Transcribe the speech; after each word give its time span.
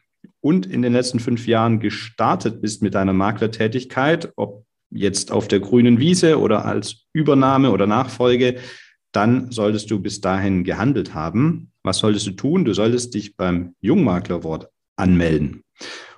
und 0.45 0.67
in 0.67 0.84
den 0.84 0.93
letzten 0.93 1.20
fünf 1.20 1.48
Jahren 1.48 1.79
gestartet 1.79 2.62
bist 2.62 2.84
mit 2.84 2.93
deiner 2.93 3.13
Maklertätigkeit, 3.13 4.31
ob 4.35 4.63
jetzt 4.91 5.31
auf 5.31 5.48
der 5.48 5.59
grünen 5.59 5.99
Wiese 5.99 6.39
oder 6.39 6.65
als 6.65 7.07
Übernahme 7.13 7.71
oder 7.71 7.87
Nachfolge, 7.87 8.57
dann 9.12 9.51
solltest 9.51 9.89
du 9.89 9.99
bis 9.99 10.21
dahin 10.21 10.63
gehandelt 10.63 11.15
haben. 11.15 11.71
Was 11.85 11.99
solltest 11.99 12.25
du 12.27 12.31
tun? 12.31 12.66
Du 12.66 12.73
solltest 12.73 13.13
dich 13.13 13.35
beim 13.35 13.75
Jungmaklerwort 13.80 14.70
anmelden. 14.95 15.63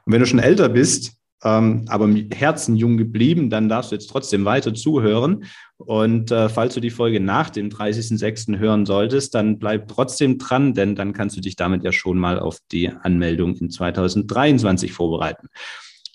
Und 0.05 0.13
wenn 0.13 0.21
du 0.21 0.25
schon 0.25 0.39
älter 0.39 0.70
bist, 0.70 1.17
ähm, 1.44 1.85
aber 1.88 2.05
im 2.05 2.31
Herzen 2.31 2.75
jung 2.77 2.98
geblieben, 2.98 3.49
dann 3.49 3.70
darfst 3.70 3.91
du 3.91 3.95
jetzt 3.95 4.09
trotzdem 4.09 4.45
weiter 4.45 4.73
zuhören. 4.73 5.44
Und 5.77 6.31
äh, 6.31 6.49
falls 6.49 6.73
du 6.73 6.80
die 6.80 6.89
Folge 6.89 7.20
nach 7.20 7.49
dem 7.49 7.69
30.06. 7.69 8.58
hören 8.58 8.86
solltest, 8.86 9.36
dann 9.36 9.59
bleib 9.59 9.88
trotzdem 9.89 10.38
dran, 10.38 10.73
denn 10.73 10.95
dann 10.95 11.14
kannst 11.14 11.36
du 11.38 11.41
dich 11.41 11.56
damit 11.56 11.84
ja 11.84 11.91
schon 11.91 12.17
mal 12.17 12.39
auf 12.39 12.59
die 12.72 12.89
Anmeldung 12.89 13.56
in 13.58 13.69
2023 13.69 14.94
vorbereiten. 14.94 15.50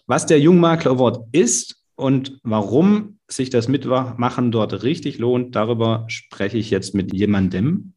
Was 0.07 0.27
der 0.27 0.41
Jungmakler 0.41 0.93
Award 0.93 1.29
ist 1.33 1.77
und 1.95 2.41
warum 2.43 3.19
sich 3.29 3.51
das 3.51 3.69
Mitmachen 3.69 4.51
dort 4.51 4.83
richtig 4.83 5.19
lohnt, 5.19 5.55
darüber 5.55 6.05
spreche 6.09 6.59
ich 6.59 6.71
jetzt 6.71 6.95
mit 6.95 7.15
jemandem, 7.15 7.92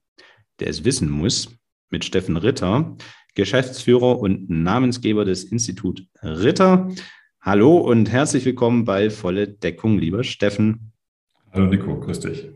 der 0.60 0.70
es 0.70 0.86
wissen 0.86 1.10
muss, 1.10 1.50
mit 1.90 2.06
Steffen 2.06 2.38
Ritter, 2.38 2.96
Geschäftsführer 3.36 4.20
und 4.20 4.50
Namensgeber 4.50 5.26
des 5.26 5.44
Institut 5.44 6.08
Ritter. 6.22 6.90
Hallo 7.42 7.78
und 7.78 8.10
herzlich 8.10 8.46
willkommen 8.46 8.86
bei 8.86 9.10
Volle 9.10 9.48
Deckung, 9.48 10.00
lieber 10.00 10.24
Steffen. 10.24 10.94
Hallo 11.52 11.68
Nico, 11.68 12.00
grüß 12.00 12.22
dich. 12.22 12.50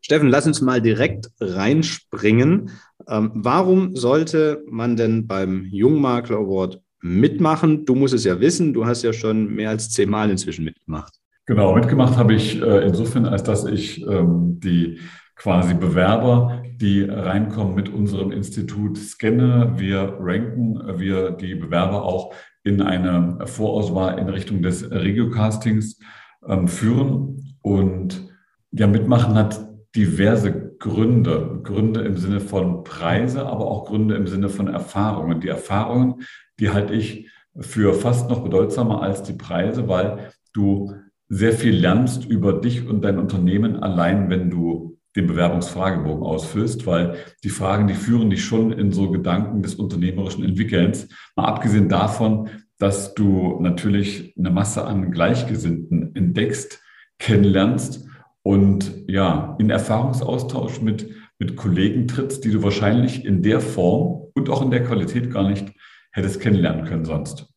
Steffen, 0.00 0.28
lass 0.28 0.46
uns 0.46 0.60
mal 0.60 0.80
direkt 0.80 1.30
reinspringen. 1.40 2.70
Ähm, 3.08 3.32
warum 3.34 3.96
sollte 3.96 4.62
man 4.68 4.96
denn 4.96 5.26
beim 5.26 5.66
Jungmakler 5.66 6.38
Award 6.38 6.80
mitmachen? 7.00 7.84
Du 7.84 7.94
musst 7.94 8.14
es 8.14 8.24
ja 8.24 8.40
wissen, 8.40 8.72
du 8.72 8.86
hast 8.86 9.02
ja 9.02 9.12
schon 9.12 9.52
mehr 9.52 9.70
als 9.70 9.90
zehnmal 9.90 10.30
inzwischen 10.30 10.64
mitgemacht. 10.64 11.14
Genau, 11.46 11.74
mitgemacht 11.74 12.16
habe 12.16 12.34
ich 12.34 12.60
äh, 12.62 12.86
insofern, 12.86 13.26
als 13.26 13.42
dass 13.42 13.64
ich 13.64 14.02
ähm, 14.06 14.60
die 14.60 15.00
quasi 15.34 15.74
Bewerber, 15.74 16.62
die 16.80 17.02
reinkommen 17.02 17.74
mit 17.74 17.88
unserem 17.88 18.30
Institut, 18.30 18.96
scanne. 18.98 19.74
Wir 19.76 20.16
ranken, 20.20 20.80
wir 20.98 21.32
die 21.32 21.56
Bewerber 21.56 22.04
auch 22.04 22.32
in 22.62 22.82
eine 22.82 23.38
Vorauswahl 23.46 24.18
in 24.18 24.28
Richtung 24.28 24.62
des 24.62 24.88
Regiocastings 24.88 25.98
ähm, 26.46 26.68
führen. 26.68 27.56
Und 27.62 28.28
ja, 28.70 28.86
mitmachen 28.86 29.34
hat 29.34 29.60
diverse 29.96 30.76
Gründe. 30.78 31.60
Gründe 31.64 32.02
im 32.02 32.16
Sinne 32.16 32.38
von 32.38 32.84
Preise, 32.84 33.44
aber 33.46 33.66
auch 33.66 33.86
Gründe 33.86 34.14
im 34.14 34.28
Sinne 34.28 34.48
von 34.48 34.68
Erfahrungen. 34.68 35.40
Die 35.40 35.48
Erfahrungen, 35.48 36.22
die 36.60 36.70
halte 36.70 36.94
ich 36.94 37.28
für 37.58 37.92
fast 37.92 38.30
noch 38.30 38.44
bedeutsamer 38.44 39.02
als 39.02 39.24
die 39.24 39.32
Preise, 39.32 39.88
weil 39.88 40.30
du 40.52 40.94
sehr 41.28 41.52
viel 41.52 41.74
lernst 41.74 42.24
über 42.24 42.52
dich 42.52 42.86
und 42.86 43.02
dein 43.02 43.18
Unternehmen 43.18 43.82
allein, 43.82 44.30
wenn 44.30 44.48
du 44.48 44.97
den 45.16 45.26
Bewerbungsfragebogen 45.26 46.22
ausfüllst, 46.22 46.86
weil 46.86 47.16
die 47.42 47.48
Fragen, 47.48 47.86
die 47.86 47.94
führen 47.94 48.30
dich 48.30 48.44
schon 48.44 48.72
in 48.72 48.92
so 48.92 49.10
Gedanken 49.10 49.62
des 49.62 49.74
unternehmerischen 49.74 50.44
Entwickelns. 50.44 51.08
Mal 51.34 51.46
abgesehen 51.46 51.88
davon, 51.88 52.50
dass 52.78 53.14
du 53.14 53.58
natürlich 53.60 54.34
eine 54.38 54.50
Masse 54.50 54.84
an 54.84 55.10
Gleichgesinnten 55.10 56.14
entdeckst, 56.14 56.80
kennenlernst 57.18 58.06
und 58.42 59.04
ja, 59.08 59.56
in 59.58 59.70
Erfahrungsaustausch 59.70 60.80
mit, 60.80 61.10
mit 61.38 61.56
Kollegen 61.56 62.06
trittst, 62.06 62.44
die 62.44 62.50
du 62.50 62.62
wahrscheinlich 62.62 63.24
in 63.24 63.42
der 63.42 63.60
Form 63.60 64.30
und 64.34 64.48
auch 64.48 64.62
in 64.62 64.70
der 64.70 64.84
Qualität 64.84 65.32
gar 65.32 65.48
nicht 65.48 65.72
hättest 66.12 66.40
kennenlernen 66.40 66.84
können 66.84 67.04
sonst. 67.04 67.48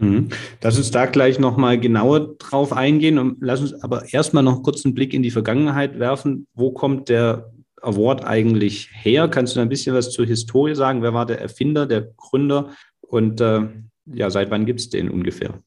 Mhm. 0.00 0.28
Lass 0.62 0.78
uns 0.78 0.90
da 0.90 1.06
gleich 1.06 1.38
nochmal 1.38 1.78
genauer 1.78 2.36
drauf 2.38 2.72
eingehen 2.72 3.18
und 3.18 3.36
lass 3.40 3.60
uns 3.60 3.74
aber 3.82 4.12
erstmal 4.12 4.42
noch 4.42 4.62
kurz 4.62 4.84
einen 4.84 4.94
Blick 4.94 5.14
in 5.14 5.22
die 5.22 5.30
Vergangenheit 5.30 5.98
werfen. 5.98 6.46
Wo 6.54 6.72
kommt 6.72 7.08
der 7.08 7.52
Award 7.82 8.24
eigentlich 8.24 8.90
her? 8.92 9.28
Kannst 9.28 9.56
du 9.56 9.60
ein 9.60 9.68
bisschen 9.68 9.94
was 9.94 10.10
zur 10.10 10.26
Historie 10.26 10.74
sagen? 10.74 11.02
Wer 11.02 11.14
war 11.14 11.26
der 11.26 11.40
Erfinder, 11.40 11.86
der 11.86 12.08
Gründer 12.16 12.70
und 13.00 13.40
äh, 13.40 13.62
ja, 14.06 14.30
seit 14.30 14.50
wann 14.50 14.66
gibt 14.66 14.80
es 14.80 14.90
den 14.90 15.10
ungefähr? 15.10 15.60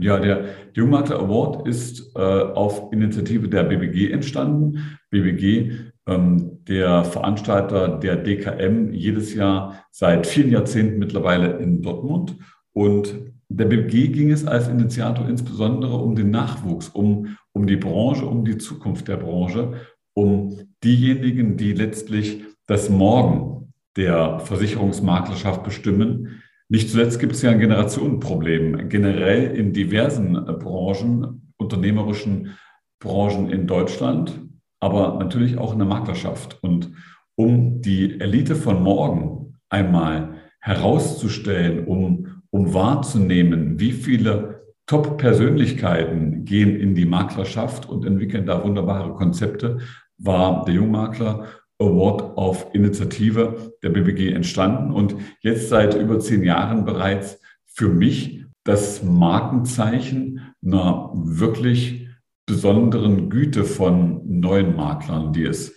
Ja, 0.00 0.18
der 0.18 0.44
Jungmakler 0.74 1.20
Award 1.20 1.66
ist 1.68 2.14
äh, 2.16 2.20
auf 2.20 2.92
Initiative 2.92 3.48
der 3.48 3.64
BBG 3.64 4.10
entstanden. 4.10 4.98
BBG, 5.10 5.72
ähm, 6.06 6.58
der 6.66 7.04
Veranstalter 7.04 7.98
der 7.98 8.16
DKM, 8.16 8.92
jedes 8.92 9.34
Jahr 9.34 9.84
seit 9.90 10.26
vielen 10.26 10.50
Jahrzehnten 10.50 10.98
mittlerweile 10.98 11.58
in 11.58 11.82
Dortmund. 11.82 12.36
Und 12.76 13.32
der 13.48 13.64
BBG 13.64 14.08
ging 14.08 14.30
es 14.30 14.46
als 14.46 14.68
Initiator 14.68 15.26
insbesondere 15.26 15.96
um 15.96 16.14
den 16.14 16.30
Nachwuchs, 16.30 16.90
um, 16.90 17.38
um 17.52 17.66
die 17.66 17.76
Branche, 17.76 18.26
um 18.26 18.44
die 18.44 18.58
Zukunft 18.58 19.08
der 19.08 19.16
Branche, 19.16 19.80
um 20.14 20.58
diejenigen, 20.84 21.56
die 21.56 21.72
letztlich 21.72 22.44
das 22.66 22.90
Morgen 22.90 23.72
der 23.96 24.40
Versicherungsmaklerschaft 24.40 25.62
bestimmen. 25.62 26.42
Nicht 26.68 26.90
zuletzt 26.90 27.18
gibt 27.18 27.32
es 27.32 27.40
ja 27.40 27.50
ein 27.50 27.60
Generationenproblem, 27.60 28.90
generell 28.90 29.56
in 29.56 29.72
diversen 29.72 30.34
Branchen, 30.34 31.52
unternehmerischen 31.56 32.58
Branchen 33.00 33.48
in 33.48 33.66
Deutschland, 33.66 34.38
aber 34.80 35.16
natürlich 35.18 35.56
auch 35.56 35.72
in 35.72 35.78
der 35.78 35.88
Maklerschaft. 35.88 36.62
Und 36.62 36.92
um 37.36 37.80
die 37.80 38.20
Elite 38.20 38.54
von 38.54 38.82
morgen 38.82 39.54
einmal 39.70 40.34
herauszustellen, 40.60 41.86
um 41.86 42.35
um 42.50 42.74
wahrzunehmen, 42.74 43.78
wie 43.80 43.92
viele 43.92 44.66
Top-Persönlichkeiten 44.86 46.44
gehen 46.44 46.76
in 46.76 46.94
die 46.94 47.06
Maklerschaft 47.06 47.88
und 47.88 48.04
entwickeln 48.04 48.46
da 48.46 48.62
wunderbare 48.62 49.14
Konzepte, 49.14 49.78
war 50.18 50.64
der 50.64 50.74
Jungmakler 50.74 51.46
Award 51.78 52.38
auf 52.38 52.74
Initiative 52.74 53.72
der 53.82 53.90
BBG 53.90 54.32
entstanden 54.32 54.92
und 54.92 55.16
jetzt 55.40 55.68
seit 55.68 55.94
über 55.94 56.20
zehn 56.20 56.42
Jahren 56.42 56.84
bereits 56.84 57.38
für 57.66 57.88
mich 57.88 58.44
das 58.64 59.02
Markenzeichen 59.02 60.54
einer 60.64 61.10
wirklich 61.14 62.08
besonderen 62.46 63.28
Güte 63.28 63.64
von 63.64 64.22
neuen 64.24 64.74
Maklern, 64.74 65.32
die 65.32 65.44
es 65.44 65.74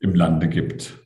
im 0.00 0.14
Lande 0.14 0.48
gibt. 0.48 1.01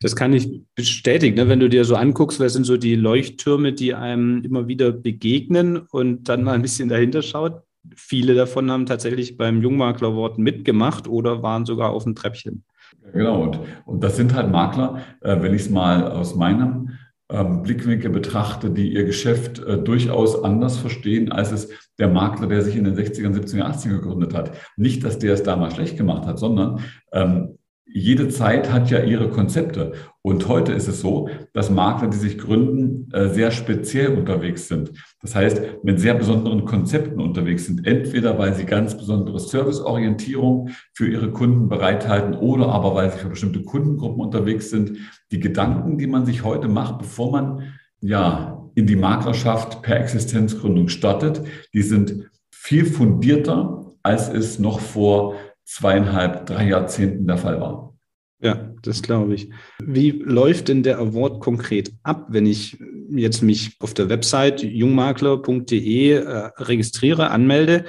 Das 0.00 0.16
kann 0.16 0.32
ich 0.32 0.62
bestätigen. 0.74 1.36
Ne? 1.36 1.48
Wenn 1.48 1.60
du 1.60 1.68
dir 1.68 1.84
so 1.84 1.96
anguckst, 1.96 2.40
was 2.40 2.52
sind 2.52 2.64
so 2.64 2.76
die 2.76 2.96
Leuchttürme, 2.96 3.72
die 3.72 3.94
einem 3.94 4.42
immer 4.42 4.68
wieder 4.68 4.92
begegnen 4.92 5.78
und 5.90 6.28
dann 6.28 6.42
mal 6.42 6.54
ein 6.54 6.62
bisschen 6.62 6.88
dahinter 6.88 7.22
schaut. 7.22 7.62
Viele 7.94 8.34
davon 8.34 8.70
haben 8.70 8.86
tatsächlich 8.86 9.36
beim 9.36 9.62
Jungmaklerwort 9.62 10.38
mitgemacht 10.38 11.08
oder 11.08 11.42
waren 11.42 11.64
sogar 11.64 11.90
auf 11.90 12.04
dem 12.04 12.14
Treppchen. 12.14 12.64
Genau, 13.12 13.42
und, 13.42 13.60
und 13.86 14.04
das 14.04 14.16
sind 14.16 14.34
halt 14.34 14.50
Makler, 14.50 15.00
äh, 15.20 15.40
wenn 15.40 15.54
ich 15.54 15.62
es 15.62 15.70
mal 15.70 16.10
aus 16.10 16.34
meinem 16.34 16.90
ähm, 17.30 17.62
Blickwinkel 17.62 18.10
betrachte, 18.10 18.70
die 18.70 18.92
ihr 18.92 19.04
Geschäft 19.04 19.60
äh, 19.60 19.78
durchaus 19.78 20.42
anders 20.42 20.76
verstehen, 20.76 21.30
als 21.30 21.52
es 21.52 21.68
der 21.98 22.08
Makler, 22.08 22.48
der 22.48 22.62
sich 22.62 22.76
in 22.76 22.84
den 22.84 22.96
60ern, 22.96 23.34
70er, 23.34 23.64
80er 23.64 24.00
gegründet 24.00 24.34
hat. 24.34 24.52
Nicht, 24.76 25.04
dass 25.04 25.18
der 25.18 25.34
es 25.34 25.42
damals 25.42 25.74
schlecht 25.74 25.96
gemacht 25.96 26.26
hat, 26.26 26.38
sondern 26.38 26.80
ähm, 27.12 27.58
jede 27.92 28.28
Zeit 28.28 28.72
hat 28.72 28.90
ja 28.90 29.02
ihre 29.02 29.28
Konzepte. 29.30 29.92
Und 30.22 30.46
heute 30.48 30.72
ist 30.72 30.86
es 30.86 31.00
so, 31.00 31.28
dass 31.52 31.70
Makler, 31.70 32.08
die 32.08 32.16
sich 32.16 32.38
gründen, 32.38 33.10
äh, 33.12 33.28
sehr 33.28 33.50
speziell 33.50 34.16
unterwegs 34.16 34.68
sind. 34.68 34.92
Das 35.22 35.34
heißt, 35.34 35.82
mit 35.82 35.98
sehr 35.98 36.14
besonderen 36.14 36.64
Konzepten 36.64 37.20
unterwegs 37.20 37.66
sind. 37.66 37.86
Entweder 37.86 38.38
weil 38.38 38.54
sie 38.54 38.64
ganz 38.64 38.96
besondere 38.96 39.40
Serviceorientierung 39.40 40.70
für 40.92 41.08
ihre 41.08 41.30
Kunden 41.32 41.68
bereithalten 41.68 42.34
oder 42.34 42.68
aber 42.68 42.94
weil 42.94 43.10
sie 43.10 43.18
für 43.18 43.28
bestimmte 43.30 43.62
Kundengruppen 43.62 44.20
unterwegs 44.20 44.70
sind. 44.70 44.92
Die 45.30 45.40
Gedanken, 45.40 45.98
die 45.98 46.06
man 46.06 46.26
sich 46.26 46.44
heute 46.44 46.68
macht, 46.68 46.98
bevor 46.98 47.32
man 47.32 47.62
ja 48.00 48.68
in 48.74 48.86
die 48.86 48.96
Maklerschaft 48.96 49.82
per 49.82 50.00
Existenzgründung 50.00 50.88
startet, 50.88 51.42
die 51.74 51.82
sind 51.82 52.30
viel 52.50 52.84
fundierter 52.84 53.80
als 54.02 54.28
es 54.28 54.58
noch 54.58 54.80
vor 54.80 55.34
zweieinhalb, 55.70 56.46
drei 56.46 56.68
Jahrzehnten 56.68 57.26
der 57.26 57.38
Fall 57.38 57.60
war. 57.60 57.94
Ja, 58.42 58.72
das 58.82 59.02
glaube 59.02 59.34
ich. 59.34 59.50
Wie 59.82 60.10
läuft 60.10 60.68
denn 60.68 60.82
der 60.82 60.98
Award 60.98 61.40
konkret 61.40 61.92
ab, 62.02 62.26
wenn 62.30 62.46
ich 62.46 62.78
jetzt 63.10 63.42
mich 63.42 63.76
auf 63.80 63.92
der 63.92 64.08
Website 64.08 64.62
jungmakler.de 64.62 66.12
äh, 66.12 66.50
registriere, 66.56 67.30
anmelde? 67.30 67.84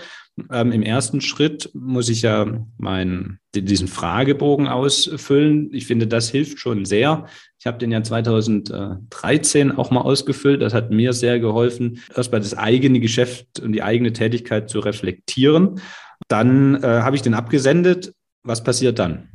Ähm, 0.52 0.72
Im 0.72 0.84
ersten 0.84 1.22
Schritt 1.22 1.70
muss 1.74 2.10
ich 2.10 2.22
ja 2.24 2.66
meinen, 2.78 3.40
diesen 3.56 3.88
Fragebogen 3.88 4.68
ausfüllen. 4.68 5.70
Ich 5.74 5.88
finde, 5.88 6.08
das 6.08 6.30
hilft 6.30 6.60
schon 6.60 6.86
sehr. 6.86 7.26
Ich 7.60 7.66
habe 7.66 7.78
den 7.78 7.92
ja 7.92 8.04
2013 8.04 9.72
auch 9.72 9.92
mal 9.92 10.02
ausgefüllt. 10.02 10.62
Das 10.62 10.74
hat 10.74 10.92
mir 10.92 11.14
sehr 11.14 11.40
geholfen, 11.40 12.00
erstmal 12.16 12.42
das 12.42 12.58
eigene 12.58 13.00
Geschäft 13.00 13.60
und 13.60 13.72
die 13.72 13.84
eigene 13.84 14.14
Tätigkeit 14.14 14.70
zu 14.70 14.80
reflektieren. 14.80 15.80
Dann 16.28 16.82
äh, 16.84 17.02
habe 17.02 17.16
ich 17.16 17.22
den 17.22 17.34
abgesendet. 17.34 18.14
Was 18.44 18.64
passiert 18.64 19.00
dann? 19.00 19.30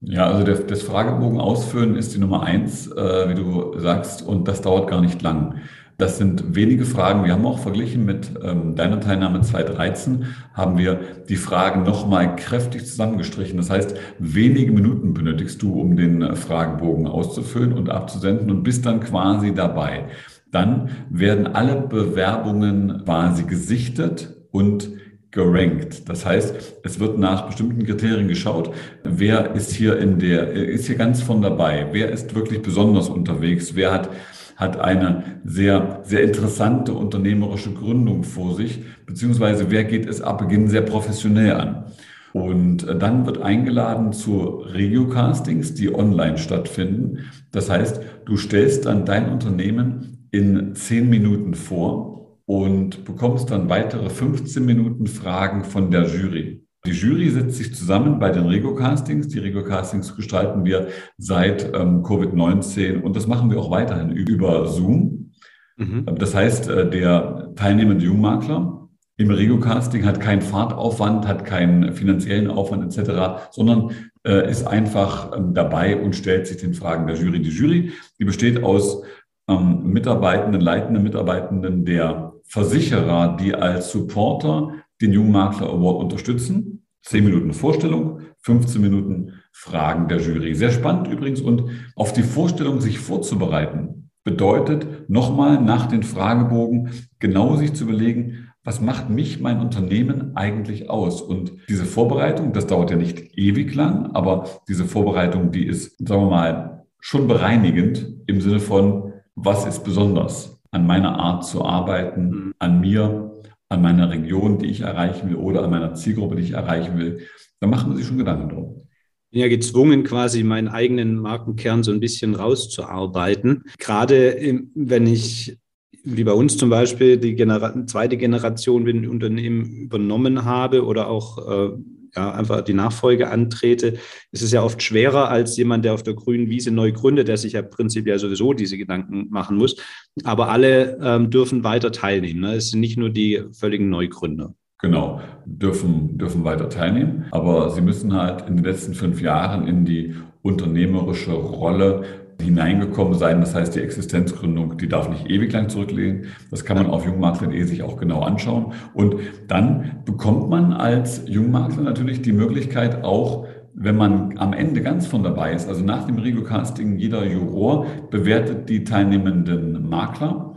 Ja, 0.00 0.26
also 0.26 0.44
der, 0.44 0.54
das 0.56 0.82
Fragebogen 0.82 1.40
ausfüllen 1.40 1.96
ist 1.96 2.14
die 2.14 2.20
Nummer 2.20 2.44
eins, 2.44 2.86
äh, 2.86 3.28
wie 3.28 3.34
du 3.34 3.78
sagst, 3.78 4.22
und 4.22 4.46
das 4.46 4.62
dauert 4.62 4.88
gar 4.88 5.00
nicht 5.00 5.22
lang. 5.22 5.56
Das 5.96 6.16
sind 6.16 6.54
wenige 6.54 6.84
Fragen. 6.84 7.24
Wir 7.24 7.32
haben 7.32 7.44
auch 7.44 7.58
verglichen 7.58 8.04
mit 8.04 8.30
ähm, 8.40 8.76
deiner 8.76 9.00
Teilnahme 9.00 9.40
2013, 9.40 10.26
haben 10.54 10.78
wir 10.78 11.00
die 11.28 11.34
Fragen 11.34 11.82
nochmal 11.82 12.36
kräftig 12.36 12.86
zusammengestrichen. 12.86 13.56
Das 13.56 13.68
heißt, 13.68 13.96
wenige 14.20 14.70
Minuten 14.70 15.12
benötigst 15.12 15.60
du, 15.60 15.80
um 15.80 15.96
den 15.96 16.22
äh, 16.22 16.36
Fragebogen 16.36 17.08
auszufüllen 17.08 17.72
und 17.72 17.90
abzusenden 17.90 18.48
und 18.52 18.62
bist 18.62 18.86
dann 18.86 19.00
quasi 19.00 19.52
dabei. 19.52 20.04
Dann 20.52 20.90
werden 21.10 21.48
alle 21.48 21.80
Bewerbungen 21.80 23.02
quasi 23.04 23.42
gesichtet 23.42 24.36
und 24.52 24.90
gerankt. 25.30 26.08
Das 26.08 26.24
heißt, 26.24 26.76
es 26.82 27.00
wird 27.00 27.18
nach 27.18 27.46
bestimmten 27.46 27.84
Kriterien 27.84 28.28
geschaut, 28.28 28.74
wer 29.04 29.54
ist 29.54 29.72
hier 29.72 29.98
in 29.98 30.18
der, 30.18 30.52
ist 30.52 30.86
hier 30.86 30.96
ganz 30.96 31.22
von 31.22 31.42
dabei, 31.42 31.88
wer 31.92 32.10
ist 32.10 32.34
wirklich 32.34 32.62
besonders 32.62 33.08
unterwegs, 33.08 33.74
wer 33.74 33.92
hat 33.92 34.10
hat 34.58 34.80
eine 34.80 35.40
sehr, 35.44 36.00
sehr 36.02 36.24
interessante 36.24 36.92
unternehmerische 36.92 37.72
Gründung 37.72 38.24
vor 38.24 38.56
sich, 38.56 38.82
beziehungsweise 39.06 39.70
wer 39.70 39.84
geht 39.84 40.06
es 40.06 40.20
ab 40.20 40.38
Beginn 40.38 40.66
sehr 40.66 40.82
professionell 40.82 41.52
an. 41.52 41.84
Und 42.32 42.86
äh, 42.86 42.98
dann 42.98 43.24
wird 43.24 43.40
eingeladen 43.40 44.12
zu 44.12 44.58
Regio-Castings, 44.58 45.74
die 45.74 45.94
online 45.94 46.38
stattfinden. 46.38 47.20
Das 47.52 47.70
heißt, 47.70 48.00
du 48.24 48.36
stellst 48.36 48.86
dann 48.86 49.04
dein 49.04 49.30
Unternehmen 49.30 50.26
in 50.32 50.74
zehn 50.74 51.08
Minuten 51.08 51.54
vor 51.54 52.17
und 52.48 53.04
bekommst 53.04 53.50
dann 53.50 53.68
weitere 53.68 54.08
15 54.08 54.64
Minuten 54.64 55.06
Fragen 55.06 55.64
von 55.64 55.90
der 55.90 56.06
Jury. 56.06 56.64
Die 56.86 56.92
Jury 56.92 57.28
setzt 57.28 57.58
sich 57.58 57.74
zusammen 57.74 58.18
bei 58.18 58.30
den 58.30 58.46
Rego-Castings. 58.46 59.28
Die 59.28 59.38
Rego-Castings 59.38 60.16
gestalten 60.16 60.64
wir 60.64 60.88
seit 61.18 61.66
ähm, 61.74 62.02
Covid-19 62.02 63.02
und 63.02 63.14
das 63.14 63.26
machen 63.26 63.50
wir 63.50 63.58
auch 63.58 63.70
weiterhin 63.70 64.12
über 64.12 64.66
Zoom. 64.66 65.32
Mhm. 65.76 66.06
Das 66.18 66.34
heißt, 66.34 66.70
äh, 66.70 66.88
der 66.88 67.52
teilnehmende 67.54 68.06
Jungmakler 68.06 68.88
im 69.18 69.30
Rego-Casting 69.30 70.06
hat 70.06 70.18
keinen 70.18 70.40
Fahrtaufwand, 70.40 71.28
hat 71.28 71.44
keinen 71.44 71.92
finanziellen 71.92 72.48
Aufwand 72.48 72.84
etc., 72.84 73.50
sondern 73.50 73.90
äh, 74.24 74.50
ist 74.50 74.66
einfach 74.66 75.36
ähm, 75.36 75.52
dabei 75.52 76.00
und 76.00 76.16
stellt 76.16 76.46
sich 76.46 76.56
den 76.56 76.72
Fragen 76.72 77.06
der 77.06 77.16
Jury. 77.16 77.42
Die 77.42 77.50
Jury, 77.50 77.92
die 78.18 78.24
besteht 78.24 78.62
aus 78.62 79.02
ähm, 79.48 79.82
Mitarbeitenden, 79.84 80.60
leitenden 80.60 81.02
Mitarbeitenden 81.02 81.84
der 81.84 82.32
Versicherer, 82.44 83.36
die 83.36 83.54
als 83.54 83.90
Supporter 83.90 84.74
den 85.00 85.12
Jungmakler 85.12 85.68
Award 85.68 86.02
unterstützen. 86.02 86.86
Zehn 87.02 87.24
Minuten 87.24 87.52
Vorstellung, 87.52 88.20
15 88.42 88.80
Minuten 88.80 89.32
Fragen 89.52 90.08
der 90.08 90.20
Jury. 90.20 90.54
Sehr 90.54 90.70
spannend 90.70 91.08
übrigens. 91.08 91.40
Und 91.40 91.70
auf 91.96 92.12
die 92.12 92.22
Vorstellung 92.22 92.80
sich 92.80 92.98
vorzubereiten, 92.98 94.10
bedeutet 94.24 95.08
nochmal 95.08 95.60
nach 95.60 95.86
den 95.86 96.02
Fragebogen 96.02 96.90
genau 97.18 97.56
sich 97.56 97.72
zu 97.72 97.84
überlegen, 97.84 98.48
was 98.62 98.82
macht 98.82 99.08
mich 99.08 99.40
mein 99.40 99.60
Unternehmen 99.60 100.36
eigentlich 100.36 100.90
aus? 100.90 101.22
Und 101.22 101.52
diese 101.70 101.86
Vorbereitung, 101.86 102.52
das 102.52 102.66
dauert 102.66 102.90
ja 102.90 102.96
nicht 102.96 103.38
ewig 103.38 103.74
lang, 103.74 104.10
aber 104.12 104.44
diese 104.68 104.84
Vorbereitung, 104.84 105.52
die 105.52 105.64
ist, 105.66 105.96
sagen 106.06 106.24
wir 106.24 106.30
mal, 106.30 106.84
schon 107.00 107.28
bereinigend 107.28 108.06
im 108.26 108.42
Sinne 108.42 108.60
von, 108.60 109.07
was 109.44 109.66
ist 109.66 109.84
besonders 109.84 110.58
an 110.70 110.86
meiner 110.86 111.18
Art 111.18 111.44
zu 111.44 111.64
arbeiten, 111.64 112.28
mhm. 112.28 112.54
an 112.58 112.80
mir, 112.80 113.42
an 113.68 113.82
meiner 113.82 114.10
Region, 114.10 114.58
die 114.58 114.66
ich 114.66 114.80
erreichen 114.80 115.30
will 115.30 115.36
oder 115.36 115.64
an 115.64 115.70
meiner 115.70 115.94
Zielgruppe, 115.94 116.36
die 116.36 116.42
ich 116.42 116.52
erreichen 116.52 116.98
will, 116.98 117.20
dann 117.60 117.70
machen 117.70 117.92
Sie 117.92 117.98
sich 117.98 118.06
schon 118.06 118.18
Gedanken 118.18 118.48
drum. 118.48 118.86
bin 119.30 119.40
ja 119.40 119.48
gezwungen, 119.48 120.04
quasi 120.04 120.42
meinen 120.42 120.68
eigenen 120.68 121.18
Markenkern 121.18 121.82
so 121.82 121.92
ein 121.92 122.00
bisschen 122.00 122.34
rauszuarbeiten. 122.34 123.64
Gerade 123.78 124.62
wenn 124.74 125.06
ich, 125.06 125.58
wie 126.04 126.24
bei 126.24 126.32
uns 126.32 126.56
zum 126.56 126.70
Beispiel, 126.70 127.18
die 127.18 127.34
Genera 127.34 127.86
zweite 127.86 128.16
Generation 128.16 128.84
dem 128.84 129.10
Unternehmen 129.10 129.64
übernommen 129.64 130.44
habe 130.44 130.84
oder 130.84 131.08
auch 131.08 131.38
äh, 131.48 131.70
ja, 132.18 132.32
einfach 132.32 132.62
die 132.62 132.74
Nachfolge 132.74 133.30
antrete, 133.30 133.94
ist 134.32 134.42
es 134.42 134.50
ja 134.50 134.62
oft 134.62 134.82
schwerer 134.82 135.28
als 135.28 135.56
jemand, 135.56 135.84
der 135.84 135.94
auf 135.94 136.02
der 136.02 136.14
grünen 136.14 136.50
Wiese 136.50 136.72
neu 136.72 136.90
gründet, 136.90 137.28
der 137.28 137.36
sich 137.36 137.52
ja 137.52 137.62
prinzipiell 137.62 138.18
sowieso 138.18 138.52
diese 138.54 138.76
Gedanken 138.76 139.28
machen 139.30 139.56
muss. 139.56 139.76
Aber 140.24 140.48
alle 140.48 140.98
ähm, 141.00 141.30
dürfen 141.30 141.62
weiter 141.62 141.92
teilnehmen. 141.92 142.40
Ne? 142.40 142.54
Es 142.54 142.70
sind 142.70 142.80
nicht 142.80 142.98
nur 142.98 143.10
die 143.10 143.44
völligen 143.52 143.88
Neugründer. 143.88 144.54
Genau, 144.80 145.20
dürfen, 145.44 146.18
dürfen 146.18 146.44
weiter 146.44 146.68
teilnehmen. 146.68 147.26
Aber 147.30 147.70
sie 147.70 147.80
müssen 147.80 148.12
halt 148.14 148.48
in 148.48 148.56
den 148.56 148.64
letzten 148.64 148.94
fünf 148.94 149.20
Jahren 149.20 149.68
in 149.68 149.84
die 149.84 150.14
unternehmerische 150.42 151.32
Rolle 151.32 152.04
hineingekommen 152.40 153.14
sein. 153.14 153.40
Das 153.40 153.54
heißt, 153.54 153.74
die 153.74 153.80
Existenzgründung, 153.80 154.78
die 154.78 154.88
darf 154.88 155.08
nicht 155.08 155.28
ewig 155.28 155.52
lang 155.52 155.68
zurücklegen. 155.68 156.26
Das 156.50 156.64
kann 156.64 156.76
man 156.76 156.86
auf 156.86 157.04
jungmakler.de 157.04 157.62
sich 157.64 157.82
auch 157.82 157.96
genau 157.96 158.20
anschauen. 158.20 158.72
Und 158.94 159.16
dann 159.48 160.02
bekommt 160.04 160.48
man 160.48 160.72
als 160.72 161.22
Jungmakler 161.26 161.82
natürlich 161.82 162.22
die 162.22 162.32
Möglichkeit 162.32 163.04
auch, 163.04 163.46
wenn 163.80 163.96
man 163.96 164.38
am 164.38 164.52
Ende 164.52 164.82
ganz 164.82 165.06
von 165.06 165.22
dabei 165.22 165.52
ist, 165.52 165.68
also 165.68 165.84
nach 165.84 166.04
dem 166.04 166.18
Rego-Casting, 166.18 166.98
jeder 166.98 167.24
Juror 167.24 167.86
bewertet 168.10 168.68
die 168.68 168.82
teilnehmenden 168.82 169.88
Makler, 169.88 170.56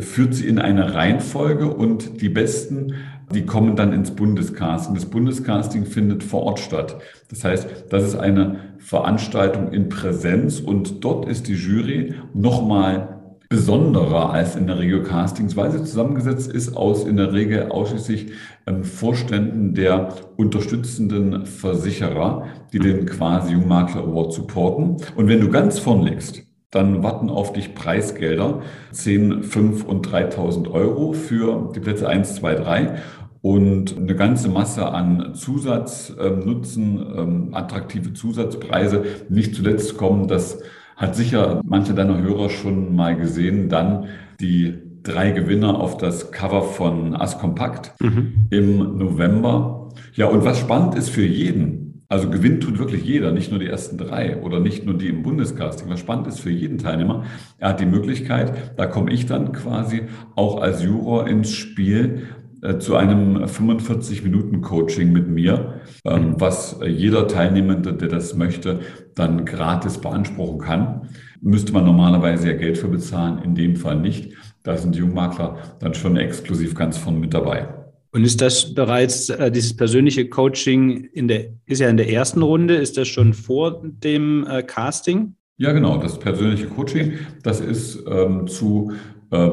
führt 0.00 0.34
sie 0.34 0.48
in 0.48 0.58
eine 0.58 0.94
Reihenfolge 0.94 1.68
und 1.68 2.22
die 2.22 2.30
besten 2.30 2.94
die 3.34 3.46
kommen 3.46 3.76
dann 3.76 3.92
ins 3.92 4.10
Bundescasting. 4.12 4.94
Das 4.94 5.06
Bundescasting 5.06 5.84
findet 5.86 6.22
vor 6.22 6.42
Ort 6.42 6.60
statt. 6.60 6.96
Das 7.30 7.44
heißt, 7.44 7.66
das 7.90 8.04
ist 8.04 8.16
eine 8.16 8.56
Veranstaltung 8.78 9.72
in 9.72 9.88
Präsenz 9.88 10.60
und 10.60 11.04
dort 11.04 11.28
ist 11.28 11.48
die 11.48 11.54
Jury 11.54 12.14
nochmal 12.34 13.20
besonderer 13.52 14.30
als 14.30 14.56
in 14.56 14.66
der 14.66 14.78
Regio 14.78 15.02
Castings, 15.02 15.56
weil 15.56 15.70
sie 15.70 15.84
zusammengesetzt 15.84 16.50
ist 16.50 16.74
aus 16.74 17.04
in 17.04 17.18
der 17.18 17.34
Regel 17.34 17.68
ausschließlich 17.68 18.32
ähm, 18.66 18.82
Vorständen 18.82 19.74
der 19.74 20.08
unterstützenden 20.36 21.44
Versicherer, 21.44 22.46
die 22.72 22.78
den 22.78 23.04
quasi 23.04 23.52
Jungmakler 23.52 24.04
Award 24.04 24.32
supporten. 24.32 24.96
Und 25.16 25.28
wenn 25.28 25.40
du 25.40 25.50
ganz 25.50 25.78
vorn 25.78 26.02
liegst, 26.02 26.44
dann 26.70 27.02
warten 27.02 27.28
auf 27.28 27.52
dich 27.52 27.74
Preisgelder, 27.74 28.62
10, 28.92 29.42
5 29.42 29.84
und 29.84 30.08
3.000 30.08 30.70
Euro 30.70 31.12
für 31.12 31.70
die 31.74 31.80
Plätze 31.80 32.08
1, 32.08 32.36
2, 32.36 32.54
3 32.54 32.94
und 33.42 33.96
eine 33.96 34.14
ganze 34.14 34.48
Masse 34.48 34.86
an 34.86 35.34
Zusatznutzen, 35.34 37.06
ähm, 37.16 37.48
attraktive 37.52 38.14
Zusatzpreise. 38.14 39.04
Nicht 39.28 39.56
zuletzt 39.56 39.98
kommen, 39.98 40.28
das 40.28 40.62
hat 40.96 41.16
sicher 41.16 41.60
manche 41.64 41.92
deiner 41.92 42.22
Hörer 42.22 42.48
schon 42.48 42.94
mal 42.94 43.16
gesehen, 43.16 43.68
dann 43.68 44.06
die 44.40 44.74
drei 45.02 45.32
Gewinner 45.32 45.80
auf 45.80 45.96
das 45.96 46.30
Cover 46.30 46.62
von 46.62 47.16
As 47.16 47.38
Compact 47.38 48.00
mhm. 48.00 48.46
im 48.50 48.98
November. 48.98 49.88
Ja, 50.14 50.26
und 50.26 50.44
was 50.44 50.60
spannend 50.60 50.94
ist 50.94 51.08
für 51.08 51.26
jeden, 51.26 52.04
also 52.08 52.30
gewinnt 52.30 52.62
tut 52.62 52.78
wirklich 52.78 53.02
jeder, 53.02 53.32
nicht 53.32 53.50
nur 53.50 53.58
die 53.58 53.66
ersten 53.66 53.98
drei 53.98 54.40
oder 54.42 54.60
nicht 54.60 54.84
nur 54.84 54.96
die 54.96 55.08
im 55.08 55.22
Bundescasting. 55.22 55.88
Was 55.88 55.98
spannend 55.98 56.28
ist 56.28 56.40
für 56.40 56.50
jeden 56.50 56.78
Teilnehmer, 56.78 57.24
er 57.58 57.70
hat 57.70 57.80
die 57.80 57.86
Möglichkeit, 57.86 58.78
da 58.78 58.86
komme 58.86 59.10
ich 59.12 59.26
dann 59.26 59.52
quasi 59.52 60.02
auch 60.36 60.60
als 60.60 60.84
Juror 60.84 61.26
ins 61.26 61.50
Spiel, 61.50 62.24
äh, 62.62 62.78
zu 62.78 62.94
einem 62.94 63.38
45-Minuten-Coaching 63.44 65.10
mit 65.10 65.28
mir, 65.28 65.80
ähm, 66.04 66.36
was 66.38 66.78
jeder 66.86 67.26
Teilnehmende, 67.26 67.92
der 67.92 68.08
das 68.08 68.36
möchte, 68.36 68.80
dann 69.16 69.44
gratis 69.44 69.98
beanspruchen 69.98 70.60
kann. 70.60 71.08
Müsste 71.40 71.72
man 71.72 71.84
normalerweise 71.84 72.52
ja 72.52 72.56
Geld 72.56 72.78
für 72.78 72.86
bezahlen, 72.86 73.42
in 73.42 73.56
dem 73.56 73.74
Fall 73.74 73.98
nicht. 73.98 74.34
Da 74.62 74.76
sind 74.76 74.94
Jungmakler 74.94 75.58
dann 75.80 75.92
schon 75.94 76.16
exklusiv 76.16 76.76
ganz 76.76 76.96
vorne 76.96 77.18
mit 77.18 77.34
dabei. 77.34 77.66
Und 78.12 78.24
ist 78.24 78.40
das 78.40 78.72
bereits 78.72 79.28
äh, 79.28 79.50
dieses 79.50 79.76
persönliche 79.76 80.28
Coaching 80.28 81.04
in 81.12 81.26
der, 81.26 81.46
ist 81.66 81.80
ja 81.80 81.88
in 81.88 81.96
der 81.96 82.10
ersten 82.10 82.42
Runde, 82.42 82.76
ist 82.76 82.96
das 82.96 83.08
schon 83.08 83.32
vor 83.32 83.82
dem 83.82 84.46
äh, 84.46 84.62
Casting? 84.62 85.34
Ja, 85.56 85.72
genau. 85.72 85.96
Das 85.96 86.16
persönliche 86.16 86.68
Coaching, 86.68 87.14
das 87.42 87.60
ist 87.60 88.04
ähm, 88.06 88.46
zu 88.46 88.92
äh, 89.32 89.50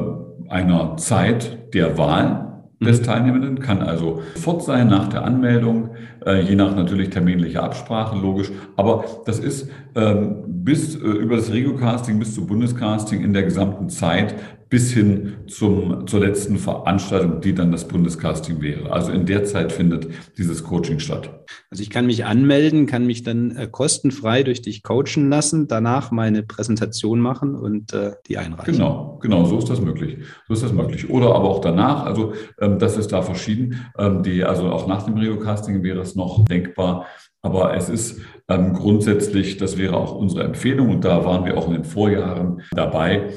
einer 0.48 0.96
Zeit 0.96 1.74
der 1.74 1.98
Wahl 1.98 2.49
des 2.80 3.00
mhm. 3.00 3.04
Teilnehmenden, 3.04 3.60
kann 3.60 3.82
also 3.82 4.22
sofort 4.34 4.62
sein 4.62 4.88
nach 4.88 5.08
der 5.08 5.24
Anmeldung, 5.24 5.90
äh, 6.26 6.40
je 6.42 6.54
nach 6.54 6.74
natürlich 6.74 7.10
terminlicher 7.10 7.62
Absprache, 7.62 8.18
logisch. 8.18 8.50
Aber 8.76 9.04
das 9.26 9.38
ist 9.38 9.70
ähm, 9.94 10.44
bis 10.46 10.94
äh, 10.94 10.98
über 10.98 11.36
das 11.36 11.52
Regio-Casting 11.52 12.18
bis 12.18 12.34
zu 12.34 12.46
Bundescasting 12.46 13.22
in 13.22 13.32
der 13.32 13.42
gesamten 13.42 13.88
Zeit 13.88 14.34
bis 14.70 14.92
hin 14.92 15.34
zum, 15.48 16.06
zur 16.06 16.20
letzten 16.20 16.56
Veranstaltung, 16.56 17.40
die 17.40 17.54
dann 17.54 17.72
das 17.72 17.88
Bundescasting 17.88 18.62
wäre. 18.62 18.92
Also 18.92 19.10
in 19.10 19.26
der 19.26 19.44
Zeit 19.44 19.72
findet 19.72 20.06
dieses 20.38 20.62
Coaching 20.62 21.00
statt. 21.00 21.44
Also 21.70 21.82
ich 21.82 21.90
kann 21.90 22.06
mich 22.06 22.24
anmelden, 22.24 22.86
kann 22.86 23.04
mich 23.04 23.24
dann 23.24 23.50
äh, 23.56 23.66
kostenfrei 23.66 24.44
durch 24.44 24.62
dich 24.62 24.84
coachen 24.84 25.28
lassen, 25.28 25.66
danach 25.66 26.12
meine 26.12 26.44
Präsentation 26.44 27.18
machen 27.18 27.56
und 27.56 27.92
äh, 27.92 28.12
die 28.28 28.38
einreichen. 28.38 28.74
Genau, 28.74 29.18
genau, 29.20 29.44
so 29.44 29.58
ist 29.58 29.68
das 29.68 29.80
möglich. 29.80 30.18
So 30.46 30.54
ist 30.54 30.62
das 30.62 30.72
möglich. 30.72 31.10
Oder 31.10 31.34
aber 31.34 31.50
auch 31.50 31.60
danach, 31.60 32.04
also 32.04 32.32
ähm, 32.60 32.78
das 32.78 32.96
ist 32.96 33.10
da 33.10 33.22
verschieden. 33.22 33.88
Ähm, 33.98 34.22
die, 34.22 34.44
also 34.44 34.70
auch 34.70 34.86
nach 34.86 35.02
dem 35.02 35.14
Rio-Casting 35.14 35.82
wäre 35.82 36.00
es 36.00 36.09
noch 36.16 36.44
denkbar, 36.44 37.06
aber 37.42 37.74
es 37.74 37.88
ist 37.88 38.20
ähm, 38.48 38.74
grundsätzlich, 38.74 39.56
das 39.56 39.78
wäre 39.78 39.96
auch 39.96 40.14
unsere 40.14 40.44
Empfehlung 40.44 40.90
und 40.90 41.04
da 41.04 41.24
waren 41.24 41.44
wir 41.44 41.56
auch 41.56 41.66
in 41.66 41.74
den 41.74 41.84
Vorjahren 41.84 42.62
dabei, 42.72 43.30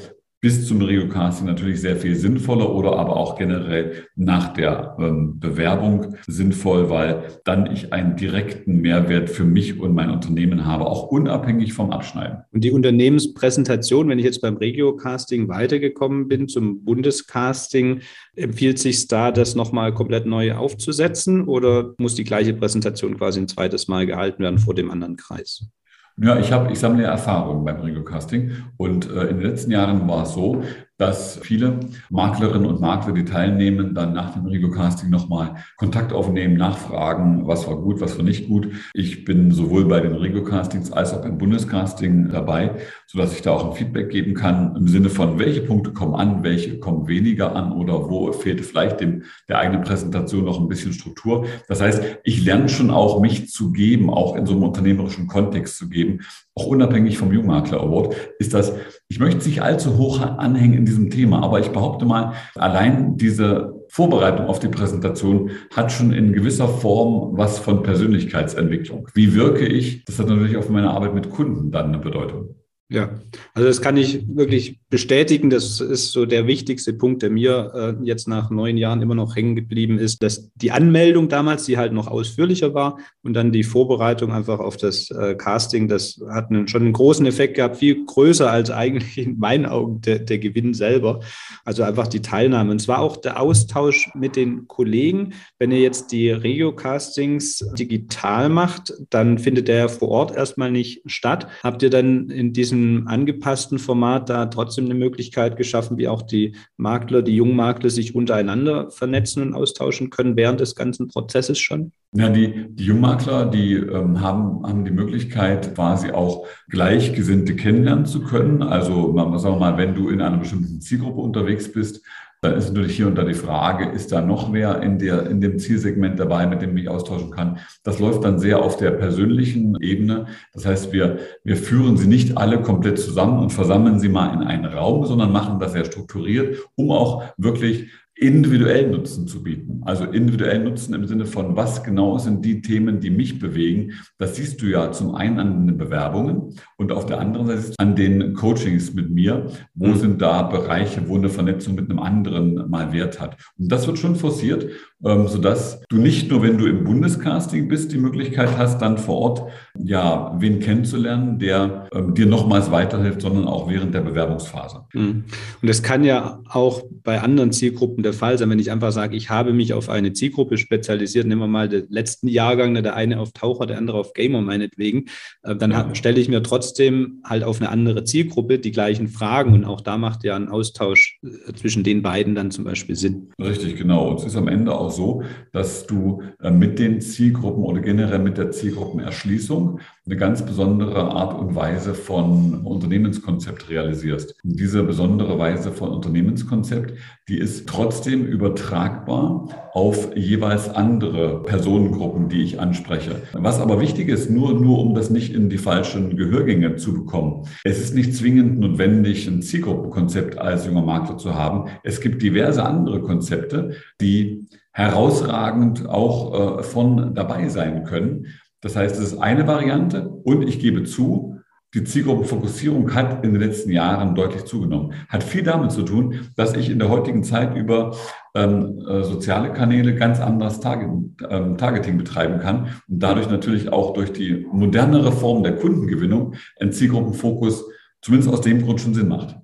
bis 0.44 0.68
zum 0.68 0.82
Rio-Casting 0.82 1.46
natürlich 1.46 1.80
sehr 1.80 1.96
viel 1.96 2.14
sinnvoller 2.14 2.70
oder 2.74 2.98
aber 2.98 3.16
auch 3.16 3.38
generell 3.38 4.04
nach 4.14 4.52
der 4.52 4.94
ähm, 5.00 5.40
Bewerbung 5.40 6.16
sinnvoll, 6.26 6.90
weil 6.90 7.40
dann 7.44 7.72
ich 7.72 7.94
einen 7.94 8.14
direkten 8.16 8.82
Mehrwert 8.82 9.30
für 9.30 9.44
mich 9.44 9.80
und 9.80 9.94
mein 9.94 10.10
Unternehmen 10.10 10.66
habe, 10.66 10.84
auch 10.84 11.04
unabhängig 11.04 11.72
vom 11.72 11.90
Abschneiden. 11.90 12.44
Und 12.52 12.62
die 12.62 12.72
Unternehmenspräsentation, 12.72 14.06
wenn 14.10 14.18
ich 14.18 14.26
jetzt 14.26 14.42
beim 14.42 14.58
Regio-Casting 14.58 15.48
weitergekommen 15.48 16.28
bin 16.28 16.46
zum 16.46 16.84
Bundescasting, 16.84 18.00
empfiehlt 18.36 18.78
sich 18.78 19.08
da, 19.08 19.32
das 19.32 19.54
nochmal 19.54 19.94
komplett 19.94 20.26
neu 20.26 20.52
aufzusetzen 20.52 21.48
oder 21.48 21.94
muss 21.96 22.16
die 22.16 22.24
gleiche 22.24 22.52
Präsentation 22.52 23.16
quasi 23.16 23.40
ein 23.40 23.48
zweites 23.48 23.88
Mal 23.88 24.04
gehalten 24.04 24.42
werden 24.42 24.58
vor 24.58 24.74
dem 24.74 24.90
anderen 24.90 25.16
Kreis? 25.16 25.70
Ja, 26.16 26.38
ich 26.38 26.52
habe, 26.52 26.70
ich 26.70 26.78
sammle 26.78 27.04
Erfahrungen 27.04 27.64
beim 27.64 27.80
Regiocasting 27.80 28.52
und 28.76 29.10
äh, 29.10 29.24
in 29.26 29.40
den 29.40 29.50
letzten 29.50 29.72
Jahren 29.72 30.06
war 30.06 30.22
es 30.22 30.32
so, 30.32 30.62
dass 30.96 31.40
viele 31.42 31.80
Maklerinnen 32.08 32.66
und 32.66 32.80
Makler, 32.80 33.12
die 33.14 33.24
teilnehmen, 33.24 33.94
dann 33.94 34.12
nach 34.12 34.32
dem 34.34 34.46
Rigo-Casting 34.46 35.10
nochmal 35.10 35.56
Kontakt 35.76 36.12
aufnehmen, 36.12 36.56
nachfragen, 36.56 37.46
was 37.48 37.66
war 37.66 37.76
gut, 37.76 38.00
was 38.00 38.16
war 38.16 38.24
nicht 38.24 38.48
gut. 38.48 38.68
Ich 38.94 39.24
bin 39.24 39.50
sowohl 39.50 39.86
bei 39.86 40.00
den 40.00 40.14
Rigo-Castings 40.14 40.92
als 40.92 41.12
auch 41.12 41.22
beim 41.22 41.36
Bundescasting 41.38 42.28
dabei, 42.30 42.76
sodass 43.06 43.34
ich 43.34 43.42
da 43.42 43.50
auch 43.50 43.70
ein 43.70 43.76
Feedback 43.76 44.08
geben 44.10 44.34
kann 44.34 44.76
im 44.76 44.86
Sinne 44.86 45.10
von, 45.10 45.38
welche 45.40 45.62
Punkte 45.62 45.92
kommen 45.92 46.14
an, 46.14 46.44
welche 46.44 46.78
kommen 46.78 47.08
weniger 47.08 47.56
an 47.56 47.72
oder 47.72 48.08
wo 48.08 48.32
fehlt 48.32 48.60
vielleicht 48.60 49.00
dem, 49.00 49.24
der 49.48 49.58
eigenen 49.58 49.82
Präsentation 49.82 50.44
noch 50.44 50.60
ein 50.60 50.68
bisschen 50.68 50.92
Struktur. 50.92 51.46
Das 51.66 51.80
heißt, 51.80 52.02
ich 52.22 52.44
lerne 52.44 52.68
schon 52.68 52.90
auch, 52.90 53.20
mich 53.20 53.50
zu 53.50 53.72
geben, 53.72 54.10
auch 54.10 54.36
in 54.36 54.46
so 54.46 54.52
einem 54.52 54.62
unternehmerischen 54.62 55.26
Kontext 55.26 55.76
zu 55.76 55.88
geben, 55.88 56.20
auch 56.54 56.66
unabhängig 56.66 57.18
vom 57.18 57.32
Jungmakler 57.32 57.80
Award, 57.80 58.14
ist 58.38 58.54
das, 58.54 58.72
ich 59.08 59.18
möchte 59.18 59.38
es 59.38 59.46
nicht 59.46 59.62
allzu 59.62 59.96
hoch 59.96 60.20
anhängen 60.20 60.83
in 60.84 60.86
diesem 60.86 61.10
Thema, 61.10 61.42
aber 61.42 61.60
ich 61.60 61.70
behaupte 61.70 62.04
mal, 62.04 62.34
allein 62.54 63.16
diese 63.16 63.74
Vorbereitung 63.88 64.46
auf 64.46 64.58
die 64.58 64.68
Präsentation 64.68 65.50
hat 65.74 65.92
schon 65.92 66.12
in 66.12 66.32
gewisser 66.32 66.68
Form 66.68 67.38
was 67.38 67.58
von 67.58 67.82
Persönlichkeitsentwicklung. 67.82 69.08
Wie 69.14 69.34
wirke 69.34 69.66
ich? 69.66 70.04
Das 70.04 70.18
hat 70.18 70.28
natürlich 70.28 70.58
auf 70.58 70.68
meine 70.68 70.90
Arbeit 70.90 71.14
mit 71.14 71.30
Kunden 71.30 71.70
dann 71.70 71.86
eine 71.86 71.98
Bedeutung. 71.98 72.56
Ja, 72.94 73.10
also 73.54 73.66
das 73.66 73.82
kann 73.82 73.96
ich 73.96 74.24
wirklich 74.28 74.78
bestätigen. 74.88 75.50
Das 75.50 75.80
ist 75.80 76.12
so 76.12 76.26
der 76.26 76.46
wichtigste 76.46 76.92
Punkt, 76.92 77.22
der 77.22 77.30
mir 77.30 77.72
äh, 77.74 78.06
jetzt 78.06 78.28
nach 78.28 78.50
neun 78.50 78.76
Jahren 78.76 79.02
immer 79.02 79.16
noch 79.16 79.34
hängen 79.34 79.56
geblieben 79.56 79.98
ist, 79.98 80.22
dass 80.22 80.52
die 80.54 80.70
Anmeldung 80.70 81.28
damals, 81.28 81.64
die 81.64 81.76
halt 81.76 81.92
noch 81.92 82.06
ausführlicher 82.06 82.72
war 82.72 82.98
und 83.24 83.34
dann 83.34 83.50
die 83.50 83.64
Vorbereitung 83.64 84.30
einfach 84.30 84.60
auf 84.60 84.76
das 84.76 85.10
äh, 85.10 85.34
Casting, 85.34 85.88
das 85.88 86.20
hat 86.30 86.50
einen, 86.50 86.68
schon 86.68 86.82
einen 86.82 86.92
großen 86.92 87.26
Effekt 87.26 87.56
gehabt, 87.56 87.78
viel 87.78 88.04
größer 88.04 88.48
als 88.48 88.70
eigentlich 88.70 89.18
in 89.18 89.40
meinen 89.40 89.66
Augen 89.66 90.00
der, 90.02 90.20
der 90.20 90.38
Gewinn 90.38 90.72
selber. 90.72 91.18
Also 91.64 91.82
einfach 91.82 92.06
die 92.06 92.22
Teilnahme. 92.22 92.70
Und 92.70 92.78
zwar 92.78 93.00
auch 93.00 93.16
der 93.16 93.40
Austausch 93.40 94.08
mit 94.14 94.36
den 94.36 94.68
Kollegen. 94.68 95.32
Wenn 95.58 95.72
ihr 95.72 95.80
jetzt 95.80 96.12
die 96.12 96.30
Regio-Castings 96.30 97.70
digital 97.76 98.48
macht, 98.50 98.92
dann 99.10 99.38
findet 99.38 99.66
der 99.66 99.88
vor 99.88 100.10
Ort 100.10 100.36
erstmal 100.36 100.70
nicht 100.70 101.02
statt. 101.06 101.48
Habt 101.64 101.82
ihr 101.82 101.90
dann 101.90 102.30
in 102.30 102.52
diesem 102.52 102.83
diesem 102.84 103.08
angepassten 103.08 103.78
Format 103.78 104.28
da 104.28 104.46
trotzdem 104.46 104.86
eine 104.86 104.94
Möglichkeit 104.94 105.56
geschaffen, 105.56 105.98
wie 105.98 106.08
auch 106.08 106.22
die 106.22 106.54
Makler, 106.76 107.22
die 107.22 107.36
Jungmakler 107.36 107.90
sich 107.90 108.14
untereinander 108.14 108.90
vernetzen 108.90 109.42
und 109.42 109.54
austauschen 109.54 110.10
können 110.10 110.36
während 110.36 110.60
des 110.60 110.74
ganzen 110.74 111.08
Prozesses 111.08 111.58
schon? 111.58 111.92
Ja, 112.12 112.28
die, 112.28 112.68
die 112.68 112.84
Jungmakler, 112.84 113.46
die 113.46 113.74
ähm, 113.74 114.20
haben, 114.20 114.64
haben 114.66 114.84
die 114.84 114.90
Möglichkeit, 114.90 115.74
quasi 115.74 116.10
auch 116.10 116.46
Gleichgesinnte 116.68 117.56
kennenlernen 117.56 118.06
zu 118.06 118.22
können. 118.22 118.62
Also, 118.62 119.16
sagen 119.38 119.56
wir 119.56 119.58
mal, 119.58 119.76
wenn 119.78 119.94
du 119.94 120.08
in 120.10 120.20
einer 120.20 120.38
bestimmten 120.38 120.80
Zielgruppe 120.80 121.20
unterwegs 121.20 121.70
bist, 121.72 122.04
da 122.44 122.50
ist 122.50 122.68
natürlich 122.68 122.96
hier 122.96 123.06
und 123.06 123.16
da 123.16 123.24
die 123.24 123.34
Frage, 123.34 123.90
ist 123.90 124.12
da 124.12 124.20
noch 124.20 124.52
wer 124.52 124.82
in, 124.82 124.98
der, 124.98 125.28
in 125.30 125.40
dem 125.40 125.58
Zielsegment 125.58 126.20
dabei, 126.20 126.46
mit 126.46 126.60
dem 126.60 126.76
ich 126.76 126.88
austauschen 126.88 127.30
kann? 127.30 127.58
Das 127.82 127.98
läuft 127.98 128.24
dann 128.24 128.38
sehr 128.38 128.62
auf 128.62 128.76
der 128.76 128.90
persönlichen 128.90 129.76
Ebene. 129.80 130.26
Das 130.52 130.66
heißt, 130.66 130.92
wir, 130.92 131.18
wir 131.42 131.56
führen 131.56 131.96
sie 131.96 132.06
nicht 132.06 132.36
alle 132.36 132.60
komplett 132.60 132.98
zusammen 132.98 133.38
und 133.38 133.50
versammeln 133.50 133.98
sie 133.98 134.10
mal 134.10 134.34
in 134.34 134.42
einen 134.42 134.66
Raum, 134.66 135.06
sondern 135.06 135.32
machen 135.32 135.58
das 135.58 135.72
sehr 135.72 135.86
strukturiert, 135.86 136.58
um 136.76 136.90
auch 136.90 137.24
wirklich 137.38 137.88
individuellen 138.16 138.92
Nutzen 138.92 139.26
zu 139.26 139.42
bieten. 139.42 139.82
Also 139.84 140.04
individuellen 140.04 140.64
Nutzen 140.64 140.94
im 140.94 141.06
Sinne 141.06 141.26
von, 141.26 141.56
was 141.56 141.82
genau 141.82 142.16
sind 142.18 142.44
die 142.44 142.62
Themen, 142.62 143.00
die 143.00 143.10
mich 143.10 143.40
bewegen. 143.40 143.94
Das 144.18 144.36
siehst 144.36 144.62
du 144.62 144.66
ja 144.66 144.92
zum 144.92 145.16
einen 145.16 145.40
an 145.40 145.66
den 145.66 145.76
Bewerbungen 145.76 146.54
und 146.76 146.92
auf 146.92 147.06
der 147.06 147.18
anderen 147.18 147.46
Seite 147.48 147.74
an 147.78 147.96
den 147.96 148.34
Coachings 148.34 148.94
mit 148.94 149.10
mir. 149.10 149.50
Wo 149.74 149.88
mhm. 149.88 149.96
sind 149.96 150.22
da 150.22 150.42
Bereiche, 150.42 151.08
wo 151.08 151.16
eine 151.16 151.28
Vernetzung 151.28 151.74
mit 151.74 151.90
einem 151.90 151.98
anderen 151.98 152.70
mal 152.70 152.92
Wert 152.92 153.20
hat? 153.20 153.36
Und 153.58 153.70
das 153.72 153.86
wird 153.88 153.98
schon 153.98 154.14
forciert, 154.14 154.68
ähm, 155.04 155.26
sodass 155.26 155.82
du 155.88 155.96
nicht 155.96 156.30
nur, 156.30 156.42
wenn 156.42 156.56
du 156.56 156.66
im 156.66 156.84
Bundescasting 156.84 157.66
bist, 157.66 157.90
die 157.90 157.98
Möglichkeit 157.98 158.56
hast, 158.56 158.80
dann 158.80 158.96
vor 158.96 159.16
Ort 159.16 159.42
ja 159.76 160.36
wen 160.38 160.60
kennenzulernen, 160.60 161.40
der 161.40 161.88
ähm, 161.92 162.14
dir 162.14 162.26
nochmals 162.26 162.70
weiterhilft, 162.70 163.22
sondern 163.22 163.46
auch 163.46 163.68
während 163.68 163.92
der 163.92 164.02
Bewerbungsphase. 164.02 164.84
Mhm. 164.92 165.24
Und 165.60 165.68
das 165.68 165.82
kann 165.82 166.04
ja 166.04 166.40
auch 166.48 166.82
bei 167.02 167.20
anderen 167.20 167.50
Zielgruppen 167.50 168.03
der 168.04 168.12
Fall 168.12 168.38
sein, 168.38 168.50
wenn 168.50 168.58
ich 168.58 168.70
einfach 168.70 168.92
sage, 168.92 169.16
ich 169.16 169.30
habe 169.30 169.52
mich 169.52 169.74
auf 169.74 169.88
eine 169.88 170.12
Zielgruppe 170.12 170.58
spezialisiert, 170.58 171.26
nehmen 171.26 171.40
wir 171.40 171.48
mal 171.48 171.68
den 171.68 171.86
letzten 171.88 172.28
Jahrgang, 172.28 172.72
ne, 172.72 172.82
der 172.82 172.94
eine 172.94 173.18
auf 173.18 173.32
Taucher, 173.32 173.66
der 173.66 173.78
andere 173.78 173.98
auf 173.98 174.12
Gamer 174.12 174.40
meinetwegen, 174.40 175.06
äh, 175.42 175.56
dann 175.56 175.70
ja. 175.70 175.94
stelle 175.94 176.20
ich 176.20 176.28
mir 176.28 176.42
trotzdem 176.42 177.22
halt 177.24 177.42
auf 177.44 177.60
eine 177.60 177.70
andere 177.70 178.04
Zielgruppe 178.04 178.58
die 178.58 178.72
gleichen 178.72 179.08
Fragen 179.08 179.52
und 179.52 179.64
auch 179.64 179.80
da 179.80 179.98
macht 179.98 180.24
ja 180.24 180.36
ein 180.36 180.48
Austausch 180.48 181.18
äh, 181.22 181.52
zwischen 181.54 181.82
den 181.82 182.02
beiden 182.02 182.34
dann 182.34 182.50
zum 182.50 182.64
Beispiel 182.64 182.96
Sinn. 182.96 183.30
Richtig, 183.40 183.76
genau. 183.76 184.10
Und 184.10 184.20
es 184.20 184.26
ist 184.26 184.36
am 184.36 184.48
Ende 184.48 184.74
auch 184.74 184.90
so, 184.90 185.22
dass 185.52 185.86
du 185.86 186.22
äh, 186.40 186.50
mit 186.50 186.78
den 186.78 187.00
Zielgruppen 187.00 187.64
oder 187.64 187.80
generell 187.80 188.20
mit 188.20 188.38
der 188.38 188.50
Zielgruppenerschließung 188.50 189.80
eine 190.06 190.16
ganz 190.16 190.44
besondere 190.44 191.12
Art 191.12 191.38
und 191.38 191.54
Weise 191.54 191.94
von 191.94 192.60
Unternehmenskonzept 192.66 193.70
realisierst. 193.70 194.34
Und 194.44 194.60
diese 194.60 194.82
besondere 194.82 195.38
Weise 195.38 195.72
von 195.72 195.88
Unternehmenskonzept, 195.88 196.92
die 197.26 197.38
ist 197.38 197.66
trotzdem 197.66 198.26
übertragbar 198.26 199.48
auf 199.72 200.14
jeweils 200.14 200.68
andere 200.68 201.42
Personengruppen, 201.42 202.28
die 202.28 202.42
ich 202.42 202.60
anspreche. 202.60 203.22
Was 203.32 203.60
aber 203.60 203.80
wichtig 203.80 204.10
ist, 204.10 204.30
nur, 204.30 204.52
nur 204.52 204.78
um 204.80 204.94
das 204.94 205.08
nicht 205.08 205.32
in 205.34 205.48
die 205.48 205.56
falschen 205.56 206.18
Gehörgänge 206.18 206.76
zu 206.76 206.92
bekommen. 206.92 207.46
Es 207.64 207.80
ist 207.80 207.94
nicht 207.94 208.14
zwingend 208.14 208.60
notwendig, 208.60 209.26
ein 209.26 209.40
Zielgruppenkonzept 209.40 210.36
als 210.36 210.66
junger 210.66 210.82
Makler 210.82 211.16
zu 211.16 211.34
haben. 211.34 211.70
Es 211.82 212.02
gibt 212.02 212.20
diverse 212.20 212.62
andere 212.62 213.00
Konzepte, 213.00 213.76
die 214.02 214.48
herausragend 214.74 215.88
auch 215.88 216.58
äh, 216.58 216.62
von 216.62 217.14
dabei 217.14 217.48
sein 217.48 217.84
können. 217.84 218.26
Das 218.64 218.76
heißt, 218.76 218.98
es 218.98 219.12
ist 219.12 219.18
eine 219.18 219.46
Variante 219.46 220.08
und 220.08 220.48
ich 220.48 220.58
gebe 220.58 220.84
zu, 220.84 221.38
die 221.74 221.84
Zielgruppenfokussierung 221.84 222.94
hat 222.94 223.22
in 223.22 223.34
den 223.34 223.42
letzten 223.42 223.70
Jahren 223.70 224.14
deutlich 224.14 224.44
zugenommen. 224.46 224.94
Hat 225.10 225.22
viel 225.22 225.42
damit 225.42 225.70
zu 225.70 225.82
tun, 225.82 226.30
dass 226.34 226.54
ich 226.54 226.70
in 226.70 226.78
der 226.78 226.88
heutigen 226.88 227.24
Zeit 227.24 227.54
über 227.54 227.94
ähm, 228.34 228.82
äh, 228.88 229.02
soziale 229.02 229.52
Kanäle 229.52 229.94
ganz 229.94 230.18
anderes 230.18 230.60
Target, 230.60 230.88
ähm, 231.28 231.58
Targeting 231.58 231.98
betreiben 231.98 232.38
kann 232.38 232.68
und 232.88 233.02
dadurch 233.02 233.28
natürlich 233.28 233.70
auch 233.70 233.92
durch 233.92 234.14
die 234.14 234.46
modernere 234.50 235.12
Form 235.12 235.42
der 235.42 235.56
Kundengewinnung 235.56 236.34
ein 236.58 236.72
Zielgruppenfokus 236.72 237.66
zumindest 238.00 238.32
aus 238.32 238.40
dem 238.40 238.62
Grund 238.62 238.80
schon 238.80 238.94
Sinn 238.94 239.08
macht. 239.08 239.36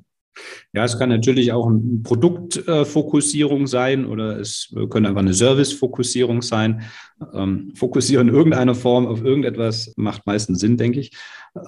Ja, 0.72 0.84
es 0.84 0.98
kann 0.98 1.08
natürlich 1.08 1.52
auch 1.52 1.66
eine 1.66 1.80
Produktfokussierung 2.04 3.66
sein 3.66 4.06
oder 4.06 4.38
es 4.38 4.72
könnte 4.88 5.08
einfach 5.08 5.22
eine 5.22 5.34
Servicefokussierung 5.34 6.42
sein. 6.42 6.82
Ähm, 7.34 7.72
fokussieren 7.74 8.28
in 8.28 8.34
irgendeiner 8.34 8.76
Form 8.76 9.06
auf 9.06 9.22
irgendetwas 9.24 9.92
macht 9.96 10.26
meistens 10.26 10.60
Sinn, 10.60 10.76
denke 10.76 11.00
ich. 11.00 11.10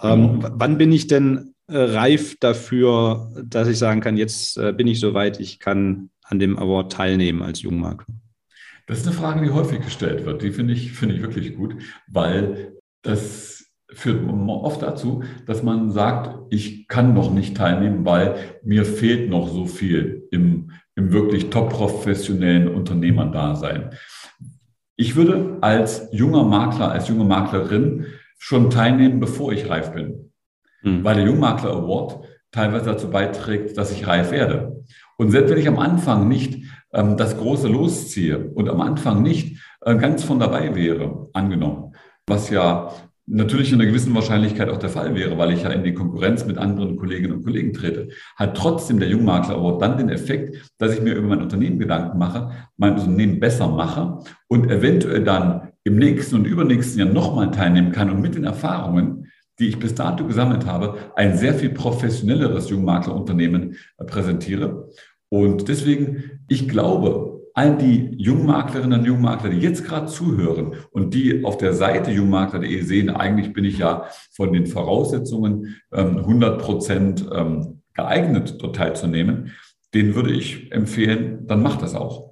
Ähm, 0.03 0.41
genau. 0.41 0.55
Wann 0.55 0.79
bin 0.79 0.93
ich 0.93 1.09
denn 1.09 1.55
äh, 1.67 1.79
reif 1.79 2.37
dafür, 2.39 3.33
dass 3.45 3.67
ich 3.67 3.79
sagen 3.79 4.01
kann, 4.01 4.17
jetzt 4.17 4.57
äh, 4.57 4.73
bin 4.73 4.87
ich 4.87 5.01
soweit, 5.01 5.41
ich 5.41 5.59
kann 5.59 6.11
an 6.23 6.39
dem 6.39 6.57
Award 6.57 6.93
teilnehmen 6.93 7.43
als 7.43 7.63
Jungmakler? 7.63 8.15
Das 8.87 8.99
ist 8.99 9.07
eine 9.07 9.17
Frage, 9.17 9.45
die 9.45 9.51
häufig 9.51 9.81
gestellt 9.81 10.25
wird. 10.25 10.43
Die 10.43 10.53
finde 10.53 10.75
ich, 10.75 10.93
finde 10.93 11.17
ich 11.17 11.23
wirklich 11.23 11.57
gut, 11.57 11.77
weil 12.07 12.77
das 13.03 13.62
führt 13.95 14.23
oft 14.49 14.83
dazu, 14.83 15.23
dass 15.47 15.63
man 15.63 15.91
sagt, 15.91 16.39
ich 16.51 16.89
kann 16.89 17.15
noch 17.15 17.33
nicht 17.33 17.57
teilnehmen, 17.57 18.05
weil 18.05 18.37
mir 18.63 18.85
fehlt 18.85 19.31
noch 19.31 19.49
so 19.49 19.67
viel 19.67 20.29
im, 20.31 20.71
im 20.95 21.13
wirklich 21.13 21.51
top 21.51 21.71
professionellen 21.71 22.69
Unternehmerdasein. 22.69 23.91
Ich 24.97 25.17
würde 25.17 25.59
als 25.61 26.09
junger 26.13 26.45
Makler, 26.45 26.93
als 26.93 27.09
junge 27.09 27.25
Maklerin 27.25 28.07
schon 28.39 28.71
teilnehmen, 28.71 29.21
bevor 29.21 29.53
ich 29.53 29.69
reif 29.69 29.93
bin. 29.93 30.33
Mhm. 30.83 31.05
Weil 31.05 31.17
der 31.17 31.27
Jungmakler 31.27 31.71
Award 31.71 32.25
teilweise 32.51 32.87
dazu 32.87 33.11
beiträgt, 33.11 33.77
dass 33.79 33.93
ich 33.93 34.07
reif 34.07 34.31
werde. 34.31 34.85
Und 35.17 35.31
selbst 35.31 35.51
wenn 35.51 35.59
ich 35.59 35.69
am 35.69 35.79
Anfang 35.79 36.29
nicht 36.29 36.65
ähm, 36.93 37.17
das 37.17 37.37
große 37.37 37.69
losziehe 37.69 38.51
und 38.55 38.69
am 38.69 38.81
Anfang 38.81 39.23
nicht 39.23 39.59
äh, 39.81 39.97
ganz 39.97 40.25
von 40.25 40.39
dabei 40.39 40.75
wäre, 40.75 41.29
angenommen, 41.33 41.95
was 42.27 42.51
ja 42.51 42.93
natürlich 43.27 43.73
in 43.73 43.81
einer 43.81 43.89
gewissen 43.89 44.15
Wahrscheinlichkeit 44.15 44.69
auch 44.69 44.79
der 44.79 44.91
Fall 44.91 45.15
wäre, 45.15 45.39
weil 45.39 45.53
ich 45.53 45.63
ja 45.63 45.71
in 45.71 45.85
die 45.85 45.95
Konkurrenz 45.95 46.45
mit 46.45 46.59
anderen 46.59 46.97
Kolleginnen 46.97 47.35
und 47.35 47.45
Kollegen 47.45 47.73
trete, 47.73 48.09
hat 48.37 48.57
trotzdem 48.57 48.99
der 48.99 49.09
Jungmakler 49.09 49.57
Award 49.57 49.81
dann 49.81 49.99
den 49.99 50.09
Effekt, 50.09 50.73
dass 50.79 50.95
ich 50.95 51.03
mir 51.03 51.15
über 51.15 51.29
mein 51.29 51.43
Unternehmen 51.43 51.79
Gedanken 51.79 52.19
mache, 52.19 52.51
mein 52.77 52.95
Unternehmen 52.95 53.41
besser 53.41 53.69
mache 53.69 54.19
und 54.49 54.71
eventuell 54.71 55.23
dann 55.23 55.69
im 55.85 55.97
nächsten 55.97 56.37
und 56.37 56.47
übernächsten 56.47 57.01
Jahr 57.01 57.13
nochmal 57.13 57.51
teilnehmen 57.51 57.93
kann 57.93 58.11
und 58.11 58.21
mit 58.21 58.35
den 58.35 58.45
Erfahrungen, 58.45 59.29
die 59.59 59.69
ich 59.69 59.79
bis 59.79 59.95
dato 59.95 60.27
gesammelt 60.27 60.67
habe, 60.67 60.97
ein 61.15 61.37
sehr 61.37 61.55
viel 61.55 61.71
professionelleres 61.71 62.71
Jungmaklerunternehmen 62.71 63.77
äh, 63.99 64.05
präsentiere. 64.05 64.89
Und 65.29 65.69
deswegen, 65.69 66.41
ich 66.49 66.69
glaube, 66.69 67.32
all 67.55 67.77
die 67.77 68.15
Jungmaklerinnen 68.17 69.01
und 69.01 69.07
Jungmakler, 69.07 69.51
die 69.51 69.59
jetzt 69.59 69.85
gerade 69.85 70.07
zuhören 70.07 70.75
und 70.91 71.15
die 71.15 71.45
auf 71.45 71.59
der 71.59 71.75
Seite 71.75 72.11
jungmakler.de 72.11 72.83
sehen, 72.83 73.11
eigentlich 73.11 73.53
bin 73.53 73.65
ich 73.65 73.79
ja 73.79 74.07
von 74.33 74.53
den 74.53 74.67
Voraussetzungen 74.67 75.77
100 75.91 76.53
ähm, 76.53 76.59
Prozent 76.59 77.27
ähm, 77.33 77.83
geeignet, 77.95 78.57
dort 78.61 78.77
teilzunehmen, 78.77 79.53
denen 79.95 80.15
würde 80.15 80.33
ich 80.33 80.73
empfehlen, 80.73 81.47
dann 81.47 81.63
macht 81.63 81.83
das 81.83 81.95
auch. 81.95 82.32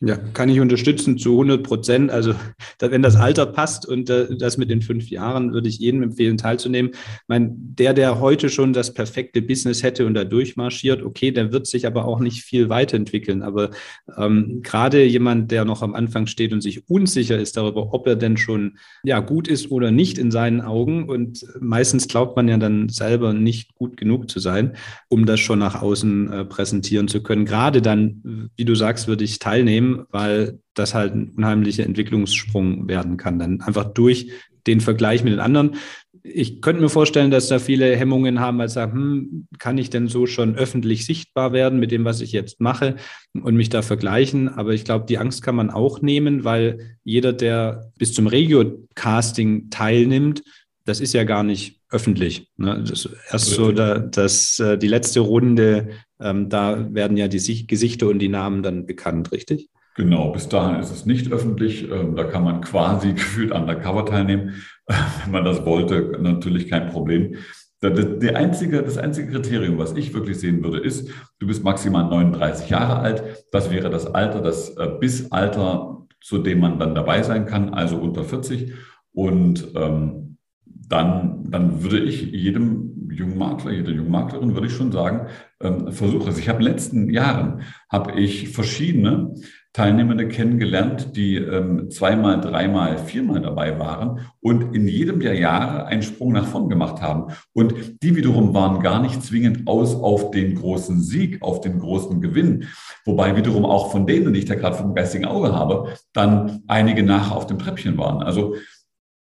Ja, 0.00 0.16
kann 0.16 0.48
ich 0.48 0.60
unterstützen 0.60 1.18
zu 1.18 1.32
100 1.32 1.62
Prozent. 1.62 2.10
Also 2.10 2.34
wenn 2.80 3.02
das 3.02 3.16
Alter 3.16 3.46
passt 3.46 3.86
und 3.86 4.10
äh, 4.10 4.36
das 4.36 4.58
mit 4.58 4.68
den 4.68 4.82
fünf 4.82 5.08
Jahren, 5.08 5.52
würde 5.52 5.68
ich 5.68 5.78
jedem 5.78 6.02
empfehlen, 6.02 6.36
teilzunehmen. 6.36 6.90
Ich 6.92 7.28
meine, 7.28 7.52
der, 7.54 7.94
der 7.94 8.20
heute 8.20 8.48
schon 8.48 8.72
das 8.72 8.92
perfekte 8.92 9.40
Business 9.40 9.82
hätte 9.82 10.06
und 10.06 10.14
da 10.14 10.24
durchmarschiert, 10.24 11.02
okay, 11.02 11.30
der 11.30 11.52
wird 11.52 11.66
sich 11.66 11.86
aber 11.86 12.06
auch 12.06 12.18
nicht 12.18 12.42
viel 12.42 12.68
weiterentwickeln. 12.68 13.42
Aber 13.42 13.70
ähm, 14.16 14.60
gerade 14.62 15.04
jemand, 15.04 15.52
der 15.52 15.64
noch 15.64 15.82
am 15.82 15.94
Anfang 15.94 16.26
steht 16.26 16.52
und 16.52 16.60
sich 16.60 16.88
unsicher 16.90 17.38
ist 17.38 17.56
darüber, 17.56 17.94
ob 17.94 18.06
er 18.06 18.16
denn 18.16 18.36
schon 18.36 18.78
ja 19.04 19.20
gut 19.20 19.46
ist 19.46 19.70
oder 19.70 19.90
nicht 19.90 20.18
in 20.18 20.30
seinen 20.30 20.60
Augen 20.60 21.08
und 21.08 21.46
meistens 21.60 22.08
glaubt 22.08 22.36
man 22.36 22.48
ja 22.48 22.58
dann 22.58 22.88
selber 22.88 23.32
nicht 23.32 23.74
gut 23.74 23.96
genug 23.96 24.28
zu 24.28 24.40
sein, 24.40 24.76
um 25.08 25.24
das 25.24 25.40
schon 25.40 25.60
nach 25.60 25.80
außen 25.80 26.32
äh, 26.32 26.44
präsentieren 26.44 27.06
zu 27.06 27.22
können. 27.22 27.44
Gerade 27.44 27.80
dann, 27.80 28.50
wie 28.56 28.64
du 28.64 28.74
sagst, 28.74 29.06
würde 29.06 29.24
ich 29.24 29.38
teilnehmen 29.38 29.83
weil 30.10 30.58
das 30.74 30.94
halt 30.94 31.14
ein 31.14 31.30
unheimlicher 31.36 31.84
Entwicklungssprung 31.84 32.88
werden 32.88 33.16
kann. 33.16 33.38
Dann 33.38 33.60
einfach 33.60 33.84
durch 33.84 34.30
den 34.66 34.80
Vergleich 34.80 35.24
mit 35.24 35.32
den 35.32 35.40
anderen. 35.40 35.76
Ich 36.22 36.62
könnte 36.62 36.80
mir 36.80 36.88
vorstellen, 36.88 37.30
dass 37.30 37.48
da 37.48 37.58
viele 37.58 37.94
Hemmungen 37.96 38.40
haben, 38.40 38.58
weil 38.58 38.68
sie 38.68 38.74
sagen, 38.74 38.92
hm, 38.92 39.46
kann 39.58 39.76
ich 39.76 39.90
denn 39.90 40.08
so 40.08 40.26
schon 40.26 40.56
öffentlich 40.56 41.04
sichtbar 41.04 41.52
werden 41.52 41.78
mit 41.78 41.90
dem, 41.90 42.04
was 42.04 42.22
ich 42.22 42.32
jetzt 42.32 42.60
mache 42.60 42.96
und 43.34 43.56
mich 43.56 43.68
da 43.68 43.82
vergleichen? 43.82 44.48
Aber 44.48 44.72
ich 44.72 44.84
glaube, 44.84 45.04
die 45.06 45.18
Angst 45.18 45.42
kann 45.42 45.54
man 45.54 45.70
auch 45.70 46.00
nehmen, 46.00 46.44
weil 46.44 46.96
jeder, 47.04 47.34
der 47.34 47.90
bis 47.98 48.14
zum 48.14 48.26
Regio-Casting 48.26 49.68
teilnimmt, 49.68 50.42
das 50.86 51.00
ist 51.00 51.12
ja 51.12 51.24
gar 51.24 51.42
nicht 51.42 51.80
öffentlich. 51.90 52.50
Ne? 52.56 52.84
Das 52.86 53.08
erst 53.30 53.50
so, 53.50 53.72
da, 53.72 53.98
dass 53.98 54.58
äh, 54.58 54.76
die 54.76 54.88
letzte 54.88 55.20
Runde, 55.20 55.90
ähm, 56.20 56.48
da 56.48 56.92
werden 56.92 57.16
ja 57.16 57.28
die 57.28 57.66
Gesichter 57.66 58.08
und 58.08 58.18
die 58.18 58.28
Namen 58.28 58.62
dann 58.62 58.86
bekannt, 58.86 59.32
richtig? 59.32 59.68
Genau, 59.94 60.32
bis 60.32 60.48
dahin 60.48 60.80
ist 60.80 60.90
es 60.90 61.06
nicht 61.06 61.32
öffentlich. 61.32 61.88
Ähm, 61.90 62.16
da 62.16 62.24
kann 62.24 62.44
man 62.44 62.60
quasi 62.60 63.12
gefühlt 63.14 63.52
undercover 63.52 64.04
teilnehmen, 64.04 64.54
wenn 64.86 65.32
man 65.32 65.44
das 65.44 65.64
wollte, 65.64 66.18
natürlich 66.20 66.68
kein 66.68 66.90
Problem. 66.90 67.36
Der 67.82 68.36
einzige, 68.36 68.82
das 68.82 68.96
einzige 68.96 69.30
Kriterium, 69.30 69.76
was 69.76 69.92
ich 69.92 70.14
wirklich 70.14 70.38
sehen 70.40 70.64
würde, 70.64 70.78
ist, 70.78 71.10
du 71.38 71.46
bist 71.46 71.62
maximal 71.62 72.04
39 72.04 72.70
Jahre 72.70 72.98
alt. 73.00 73.46
Das 73.52 73.70
wäre 73.70 73.90
das 73.90 74.06
Alter, 74.06 74.40
das 74.40 74.70
äh, 74.78 74.88
bis 74.98 75.30
Alter, 75.30 76.06
zu 76.22 76.38
dem 76.38 76.60
man 76.60 76.78
dann 76.78 76.94
dabei 76.94 77.22
sein 77.22 77.44
kann, 77.44 77.74
also 77.74 77.98
unter 77.98 78.24
40. 78.24 78.72
Und 79.12 79.68
ähm, 79.74 80.38
dann, 80.64 81.44
dann 81.50 81.82
würde 81.82 82.00
ich 82.00 82.22
jedem 82.22 83.10
jungen 83.10 83.36
Makler, 83.36 83.72
jeder 83.72 83.92
jungen 83.92 84.10
Maklerin, 84.10 84.54
würde 84.54 84.66
ich 84.66 84.72
schon 84.72 84.90
sagen, 84.90 85.26
ähm, 85.60 85.92
versuche 85.92 86.30
es. 86.30 86.38
Ich 86.38 86.48
habe 86.48 86.60
in 86.60 86.64
den 86.64 86.72
letzten 86.72 87.10
Jahren, 87.10 87.62
habe 87.90 88.18
ich 88.18 88.48
verschiedene 88.48 89.34
Teilnehmende 89.74 90.28
kennengelernt, 90.28 91.16
die 91.16 91.34
ähm, 91.34 91.90
zweimal, 91.90 92.40
dreimal, 92.40 92.96
viermal 92.96 93.40
dabei 93.40 93.76
waren 93.80 94.20
und 94.40 94.72
in 94.72 94.86
jedem 94.86 95.18
der 95.18 95.34
Jahre 95.34 95.86
einen 95.86 96.02
Sprung 96.02 96.32
nach 96.32 96.46
vorn 96.46 96.68
gemacht 96.68 97.02
haben. 97.02 97.32
Und 97.52 97.74
die 98.00 98.14
wiederum 98.14 98.54
waren 98.54 98.80
gar 98.84 99.02
nicht 99.02 99.20
zwingend 99.20 99.66
aus 99.66 99.96
auf 99.96 100.30
den 100.30 100.54
großen 100.54 101.00
Sieg, 101.00 101.42
auf 101.42 101.60
den 101.60 101.80
großen 101.80 102.20
Gewinn. 102.20 102.68
Wobei 103.04 103.34
wiederum 103.34 103.64
auch 103.64 103.90
von 103.90 104.06
denen, 104.06 104.32
die 104.32 104.38
ich 104.38 104.44
da 104.44 104.54
gerade 104.54 104.76
vom 104.76 104.94
geistigen 104.94 105.24
Auge 105.24 105.52
habe, 105.52 105.94
dann 106.12 106.62
einige 106.68 107.02
nachher 107.02 107.34
auf 107.36 107.48
dem 107.48 107.58
Treppchen 107.58 107.98
waren. 107.98 108.22
Also 108.22 108.54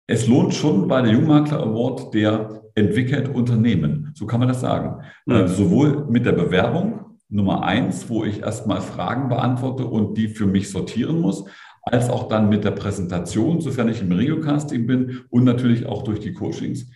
es 0.06 0.28
lohnt 0.28 0.52
schon 0.52 0.86
bei 0.86 1.00
der 1.00 1.12
Jungmakler 1.12 1.60
Award, 1.60 2.12
der 2.12 2.62
entwickelt 2.74 3.28
Unternehmen. 3.28 4.12
So 4.14 4.26
kann 4.26 4.40
man 4.40 4.48
das 4.48 4.60
sagen. 4.60 5.02
Mhm. 5.24 5.34
Äh, 5.34 5.48
sowohl 5.48 6.06
mit 6.10 6.26
der 6.26 6.32
Bewerbung, 6.32 7.01
Nummer 7.32 7.64
eins, 7.64 8.08
wo 8.10 8.24
ich 8.24 8.40
erstmal 8.40 8.82
Fragen 8.82 9.28
beantworte 9.28 9.86
und 9.86 10.18
die 10.18 10.28
für 10.28 10.46
mich 10.46 10.70
sortieren 10.70 11.20
muss, 11.20 11.44
als 11.82 12.10
auch 12.10 12.28
dann 12.28 12.48
mit 12.48 12.64
der 12.64 12.72
Präsentation, 12.72 13.60
sofern 13.60 13.88
ich 13.88 14.02
im 14.02 14.12
Regiocasting 14.12 14.86
bin 14.86 15.22
und 15.30 15.44
natürlich 15.44 15.86
auch 15.86 16.02
durch 16.02 16.20
die 16.20 16.34
Coachings. 16.34 16.90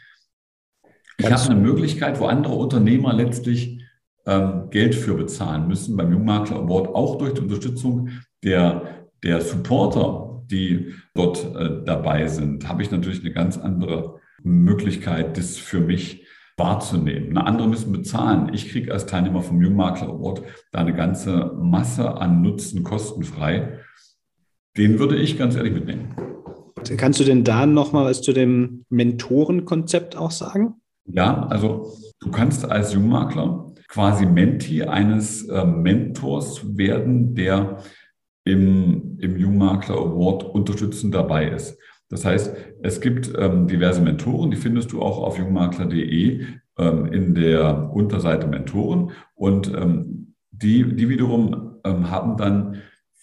Ich 1.18 1.32
habe 1.32 1.50
eine 1.50 1.60
Möglichkeit, 1.60 2.20
wo 2.20 2.26
andere 2.26 2.54
Unternehmer 2.54 3.14
letztlich 3.14 3.82
ähm, 4.26 4.68
Geld 4.70 4.94
für 4.94 5.14
bezahlen 5.14 5.66
müssen 5.66 5.96
beim 5.96 6.12
Jungmakler 6.12 6.58
Award, 6.58 6.88
auch 6.88 7.16
durch 7.16 7.32
die 7.32 7.40
Unterstützung 7.40 8.10
der, 8.44 9.06
der 9.22 9.40
Supporter, 9.40 10.42
die 10.50 10.92
dort 11.14 11.44
äh, 11.56 11.82
dabei 11.84 12.28
sind, 12.28 12.68
habe 12.68 12.82
ich 12.82 12.90
natürlich 12.90 13.20
eine 13.20 13.32
ganz 13.32 13.56
andere 13.56 14.20
Möglichkeit, 14.42 15.38
das 15.38 15.56
für 15.56 15.80
mich 15.80 16.25
wahrzunehmen. 16.56 17.36
Andere 17.36 17.68
müssen 17.68 17.92
bezahlen. 17.92 18.50
Ich 18.52 18.70
kriege 18.70 18.92
als 18.92 19.06
Teilnehmer 19.06 19.42
vom 19.42 19.60
Jungmakler 19.60 20.08
Award 20.08 20.42
da 20.72 20.80
eine 20.80 20.94
ganze 20.94 21.52
Masse 21.60 22.16
an 22.16 22.42
Nutzen 22.42 22.82
kostenfrei. 22.82 23.80
Den 24.76 24.98
würde 24.98 25.16
ich 25.16 25.38
ganz 25.38 25.56
ehrlich 25.56 25.74
mitnehmen. 25.74 26.14
Kannst 26.96 27.20
du 27.20 27.24
denn 27.24 27.44
da 27.44 27.66
noch 27.66 27.92
mal 27.92 28.04
was 28.04 28.22
zu 28.22 28.32
dem 28.32 28.84
Mentorenkonzept 28.90 30.16
auch 30.16 30.30
sagen? 30.30 30.76
Ja, 31.06 31.46
also 31.46 31.92
du 32.20 32.30
kannst 32.30 32.64
als 32.70 32.92
Jungmakler 32.92 33.72
quasi 33.88 34.26
Menti 34.26 34.82
eines 34.82 35.48
äh, 35.48 35.64
Mentors 35.64 36.76
werden, 36.76 37.34
der 37.34 37.78
im, 38.44 39.18
im 39.20 39.36
Jungmakler 39.36 39.96
Award 39.96 40.44
unterstützend 40.44 41.14
dabei 41.14 41.48
ist. 41.48 41.78
Das 42.08 42.24
heißt, 42.24 42.54
es 42.82 43.00
gibt 43.00 43.32
ähm, 43.36 43.66
diverse 43.66 44.00
Mentoren, 44.00 44.50
die 44.50 44.56
findest 44.56 44.92
du 44.92 45.02
auch 45.02 45.18
auf 45.22 45.38
jungmakler.de 45.38 46.44
ähm, 46.78 47.06
in 47.06 47.34
der 47.34 47.90
Unterseite 47.92 48.46
Mentoren. 48.46 49.10
Und 49.34 49.72
ähm, 49.74 50.34
die, 50.50 50.94
die 50.94 51.08
wiederum 51.08 51.78
ähm, 51.84 52.10
haben 52.10 52.36
dann 52.36 52.76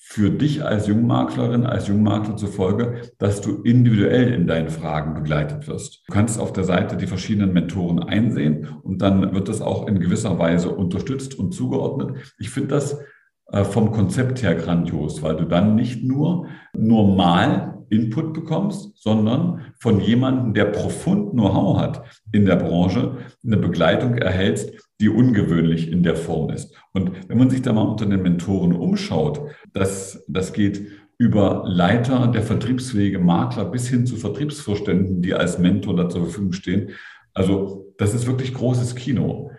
für 0.06 0.30
dich 0.30 0.64
als 0.66 0.88
Jungmaklerin, 0.88 1.66
als 1.66 1.88
Jungmakler 1.88 2.36
zur 2.36 2.50
Folge, 2.50 3.02
dass 3.20 3.40
du 3.40 3.62
individuell 3.64 4.34
in 4.34 4.48
deinen 4.48 4.70
Fragen 4.70 5.14
begleitet 5.14 5.68
wirst. 5.68 6.04
Du 6.08 6.14
kannst 6.14 6.40
auf 6.40 6.52
der 6.52 6.66
Seite 6.66 6.98
die 6.98 7.08
verschiedenen 7.08 7.54
Mentoren 7.54 8.00
einsehen 8.00 8.68
und 8.84 9.02
dann 9.02 9.34
wird 9.34 9.48
das 9.48 9.62
auch 9.62 9.88
in 9.88 10.02
gewisser 10.02 10.38
Weise 10.38 10.70
unterstützt 10.70 11.40
und 11.40 11.54
zugeordnet. 11.54 12.34
Ich 12.38 12.50
finde 12.50 12.70
das 12.70 13.00
äh, 13.48 13.64
vom 13.64 13.92
Konzept 13.92 14.44
her 14.44 14.56
grandios, 14.56 15.24
weil 15.24 15.38
du 15.38 15.46
dann 15.46 15.76
nicht 15.76 16.04
nur 16.04 16.48
normal 16.74 17.83
Input 17.94 18.34
bekommst, 18.34 18.92
sondern 18.96 19.74
von 19.80 20.00
jemandem, 20.00 20.54
der 20.54 20.66
profund 20.66 21.32
Know-how 21.32 21.80
hat 21.80 22.04
in 22.32 22.46
der 22.46 22.56
Branche, 22.58 23.18
eine 23.46 23.58
Begleitung 23.58 24.16
erhältst, 24.16 24.72
die 25.00 25.10
ungewöhnlich 25.10 25.92
in 25.92 26.04
der 26.04 26.16
Form 26.16 26.50
ist. 26.50 26.76
Und 26.94 27.12
wenn 27.30 27.38
man 27.38 27.50
sich 27.50 27.62
da 27.62 27.74
mal 27.74 27.84
unter 27.84 28.06
den 28.06 28.22
Mentoren 28.22 28.74
umschaut, 28.74 29.42
das, 29.74 30.24
das 30.28 30.54
geht 30.54 30.88
über 31.18 31.64
Leiter 31.66 32.28
der 32.28 32.42
Vertriebswege, 32.42 33.20
Makler 33.20 33.66
bis 33.66 33.88
hin 33.88 34.06
zu 34.06 34.16
Vertriebsvorständen, 34.16 35.22
die 35.22 35.34
als 35.34 35.60
Mentor 35.60 35.96
da 35.96 36.10
zur 36.10 36.24
Verfügung 36.24 36.54
stehen. 36.54 36.92
Also 37.34 37.94
das 37.98 38.14
ist 38.14 38.28
wirklich 38.28 38.54
großes 38.54 38.96
Kino. 38.96 39.52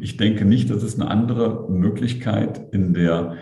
Ich 0.00 0.16
denke 0.16 0.44
nicht, 0.44 0.68
dass 0.70 0.82
es 0.82 0.98
eine 0.98 1.10
andere 1.10 1.70
Möglichkeit 1.70 2.60
in 2.72 2.92
der 2.92 3.36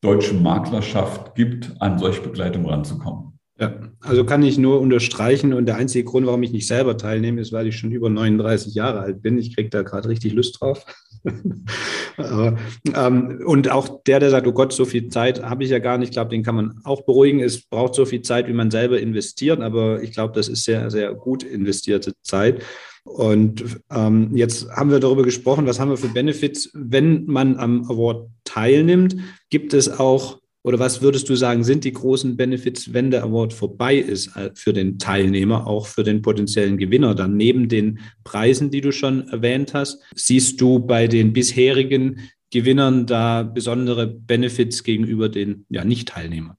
deutschen 0.00 0.42
Maklerschaft 0.42 1.34
gibt, 1.34 1.80
an 1.80 1.98
solche 1.98 2.20
Begleitung 2.20 2.66
ranzukommen. 2.66 3.37
Ja, 3.60 3.74
also 4.00 4.24
kann 4.24 4.44
ich 4.44 4.56
nur 4.56 4.80
unterstreichen 4.80 5.52
und 5.52 5.66
der 5.66 5.76
einzige 5.76 6.04
Grund, 6.04 6.26
warum 6.26 6.42
ich 6.44 6.52
nicht 6.52 6.68
selber 6.68 6.96
teilnehme, 6.96 7.40
ist, 7.40 7.52
weil 7.52 7.66
ich 7.66 7.76
schon 7.76 7.90
über 7.90 8.08
39 8.08 8.72
Jahre 8.72 9.00
alt 9.00 9.20
bin. 9.20 9.36
Ich 9.36 9.56
kriege 9.56 9.68
da 9.68 9.82
gerade 9.82 10.08
richtig 10.08 10.32
Lust 10.32 10.60
drauf. 10.60 10.86
Aber, 12.16 12.56
ähm, 12.94 13.42
und 13.44 13.68
auch 13.68 14.00
der, 14.04 14.20
der 14.20 14.30
sagt, 14.30 14.46
oh 14.46 14.52
Gott, 14.52 14.72
so 14.72 14.84
viel 14.84 15.08
Zeit 15.08 15.42
habe 15.42 15.64
ich 15.64 15.70
ja 15.70 15.80
gar 15.80 15.98
nicht, 15.98 16.10
ich 16.10 16.14
glaube, 16.14 16.30
den 16.30 16.44
kann 16.44 16.54
man 16.54 16.80
auch 16.84 17.02
beruhigen. 17.02 17.40
Es 17.40 17.60
braucht 17.62 17.96
so 17.96 18.04
viel 18.04 18.22
Zeit, 18.22 18.46
wie 18.46 18.52
man 18.52 18.70
selber 18.70 19.00
investiert, 19.00 19.60
aber 19.60 20.02
ich 20.02 20.12
glaube, 20.12 20.34
das 20.34 20.48
ist 20.48 20.62
sehr, 20.62 20.88
sehr 20.90 21.12
gut 21.14 21.42
investierte 21.42 22.12
Zeit. 22.22 22.62
Und 23.02 23.64
ähm, 23.90 24.36
jetzt 24.36 24.70
haben 24.70 24.90
wir 24.90 25.00
darüber 25.00 25.24
gesprochen, 25.24 25.66
was 25.66 25.80
haben 25.80 25.90
wir 25.90 25.96
für 25.96 26.08
Benefits, 26.08 26.70
wenn 26.74 27.24
man 27.24 27.56
am 27.56 27.90
Award 27.90 28.28
teilnimmt. 28.44 29.16
Gibt 29.50 29.74
es 29.74 29.98
auch 29.98 30.38
oder 30.62 30.78
was 30.78 31.02
würdest 31.02 31.28
du 31.28 31.36
sagen, 31.36 31.64
sind 31.64 31.84
die 31.84 31.92
großen 31.92 32.36
Benefits, 32.36 32.92
wenn 32.92 33.10
der 33.10 33.22
Award 33.22 33.52
vorbei 33.52 33.96
ist 33.96 34.36
äh, 34.36 34.50
für 34.54 34.72
den 34.72 34.98
Teilnehmer, 34.98 35.66
auch 35.66 35.86
für 35.86 36.02
den 36.02 36.20
potenziellen 36.20 36.76
Gewinner? 36.76 37.14
Dann 37.14 37.36
neben 37.36 37.68
den 37.68 38.00
Preisen, 38.24 38.70
die 38.70 38.80
du 38.80 38.92
schon 38.92 39.28
erwähnt 39.28 39.74
hast, 39.74 40.02
siehst 40.14 40.60
du 40.60 40.80
bei 40.80 41.06
den 41.06 41.32
bisherigen 41.32 42.20
Gewinnern 42.50 43.06
da 43.06 43.42
besondere 43.42 44.06
Benefits 44.06 44.82
gegenüber 44.82 45.28
den 45.28 45.64
ja, 45.68 45.84
Nicht-Teilnehmern? 45.84 46.56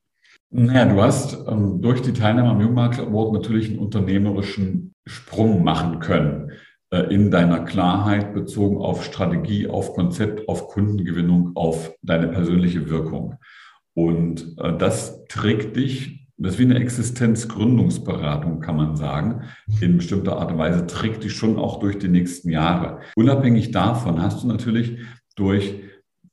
Naja, 0.51 0.85
du 0.85 1.01
hast 1.01 1.37
ähm, 1.47 1.81
durch 1.81 2.01
die 2.01 2.13
Teilnahme 2.13 2.49
am 2.49 2.61
Jungmarkt 2.61 2.99
Award 2.99 3.33
natürlich 3.33 3.69
einen 3.69 3.79
unternehmerischen 3.79 4.93
Sprung 5.05 5.63
machen 5.63 5.99
können 5.99 6.51
äh, 6.91 7.13
in 7.13 7.29
deiner 7.29 7.65
Klarheit 7.65 8.33
bezogen 8.33 8.77
auf 8.77 9.03
Strategie, 9.03 9.67
auf 9.67 9.93
Konzept, 9.93 10.47
auf 10.49 10.69
Kundengewinnung, 10.69 11.51
auf 11.55 11.93
deine 12.01 12.29
persönliche 12.29 12.89
Wirkung. 12.89 13.35
Und 13.99 14.55
äh, 14.59 14.77
das 14.77 15.25
trägt 15.25 15.75
dich, 15.75 16.25
das 16.37 16.53
ist 16.53 16.59
wie 16.59 16.63
eine 16.63 16.79
Existenzgründungsberatung, 16.79 18.61
kann 18.61 18.77
man 18.77 18.95
sagen, 18.95 19.41
in 19.81 19.97
bestimmter 19.97 20.37
Art 20.37 20.53
und 20.53 20.57
Weise, 20.57 20.87
trägt 20.87 21.25
dich 21.25 21.33
schon 21.33 21.57
auch 21.57 21.79
durch 21.79 21.99
die 21.99 22.07
nächsten 22.07 22.49
Jahre. 22.49 23.01
Unabhängig 23.17 23.71
davon 23.71 24.21
hast 24.21 24.41
du 24.41 24.47
natürlich 24.47 24.99
durch 25.35 25.83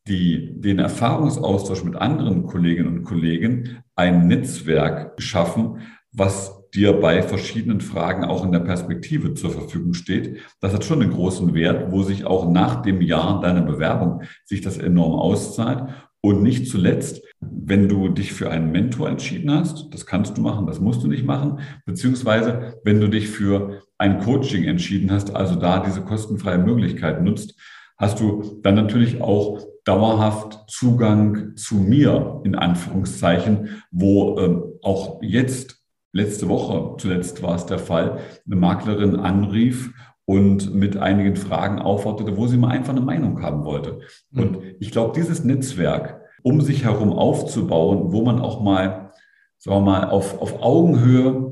die, 0.07 0.61
den 0.61 0.79
Erfahrungsaustausch 0.79 1.83
mit 1.83 1.97
anderen 1.97 2.45
Kolleginnen 2.45 2.99
und 2.99 3.03
Kollegen 3.03 3.83
ein 3.97 4.29
Netzwerk 4.29 5.17
geschaffen, 5.17 5.81
was 6.13 6.71
dir 6.73 6.93
bei 6.93 7.23
verschiedenen 7.23 7.81
Fragen 7.81 8.23
auch 8.25 8.45
in 8.45 8.53
der 8.53 8.61
Perspektive 8.61 9.35
zur 9.35 9.51
Verfügung 9.51 9.95
steht. 9.95 10.39
Das 10.61 10.73
hat 10.73 10.85
schon 10.85 11.03
einen 11.03 11.13
großen 11.13 11.53
Wert, 11.55 11.91
wo 11.91 12.03
sich 12.03 12.25
auch 12.25 12.49
nach 12.49 12.83
dem 12.83 13.01
Jahr 13.01 13.41
deiner 13.41 13.63
Bewerbung 13.63 14.23
sich 14.45 14.61
das 14.61 14.79
enorm 14.79 15.15
auszahlt. 15.15 15.89
Und 16.21 16.43
nicht 16.43 16.69
zuletzt, 16.69 17.23
wenn 17.41 17.89
du 17.89 18.09
dich 18.09 18.33
für 18.33 18.51
einen 18.51 18.73
Mentor 18.73 19.09
entschieden 19.09 19.51
hast, 19.51 19.93
das 19.93 20.07
kannst 20.07 20.37
du 20.37 20.41
machen, 20.41 20.67
das 20.67 20.81
musst 20.81 21.03
du 21.03 21.09
nicht 21.09 21.25
machen, 21.25 21.61
beziehungsweise 21.85 22.81
wenn 22.85 23.01
du 23.01 23.09
dich 23.09 23.29
für 23.29 23.83
ein 23.99 24.19
Coaching 24.19 24.65
entschieden 24.65 25.11
hast, 25.11 25.35
also 25.35 25.55
da 25.57 25.81
diese 25.81 26.03
kostenfreie 26.03 26.59
Möglichkeit 26.59 27.23
nutzt, 27.23 27.55
hast 27.97 28.21
du 28.21 28.61
dann 28.63 28.75
natürlich 28.75 29.21
auch 29.21 29.61
dauerhaft 29.85 30.65
Zugang 30.69 31.57
zu 31.57 31.77
mir, 31.77 32.41
in 32.45 32.55
Anführungszeichen, 32.55 33.83
wo 33.91 34.39
ähm, 34.39 34.65
auch 34.83 35.23
jetzt, 35.23 35.83
letzte 36.13 36.49
Woche 36.49 36.97
zuletzt 36.99 37.43
war 37.43 37.55
es 37.55 37.67
der 37.67 37.79
Fall, 37.79 38.19
eine 38.47 38.57
Maklerin 38.57 39.17
anrief 39.17 39.93
und 40.27 40.75
mit 40.75 40.97
einigen 40.97 41.37
Fragen 41.37 41.79
aufforderte, 41.79 42.37
wo 42.37 42.47
sie 42.47 42.59
mal 42.59 42.71
einfach 42.71 42.93
eine 42.93 43.01
Meinung 43.01 43.43
haben 43.43 43.65
wollte. 43.65 44.01
Mhm. 44.31 44.43
Und 44.43 44.59
ich 44.81 44.91
glaube, 44.91 45.15
dieses 45.17 45.45
Netzwerk 45.45 46.21
um 46.43 46.61
sich 46.61 46.85
herum 46.85 47.13
aufzubauen, 47.13 48.13
wo 48.13 48.23
man 48.23 48.41
auch 48.41 48.63
mal, 48.63 49.13
sagen 49.59 49.79
wir 49.79 49.81
mal, 49.81 50.11
auf, 50.11 50.41
auf 50.41 50.63
Augenhöhe 50.63 51.47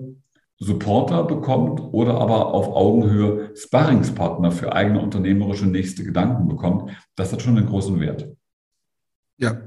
Supporter 0.58 1.24
bekommt 1.24 1.80
oder 1.80 2.14
aber 2.20 2.54
auf 2.54 2.68
Augenhöhe 2.68 3.50
Sparringspartner 3.56 4.52
für 4.52 4.72
eigene 4.72 5.00
unternehmerische 5.00 5.66
nächste 5.66 6.04
Gedanken 6.04 6.48
bekommt, 6.48 6.92
das 7.16 7.32
hat 7.32 7.42
schon 7.42 7.58
einen 7.58 7.66
großen 7.66 7.98
Wert. 8.00 8.28
Ja, 9.36 9.62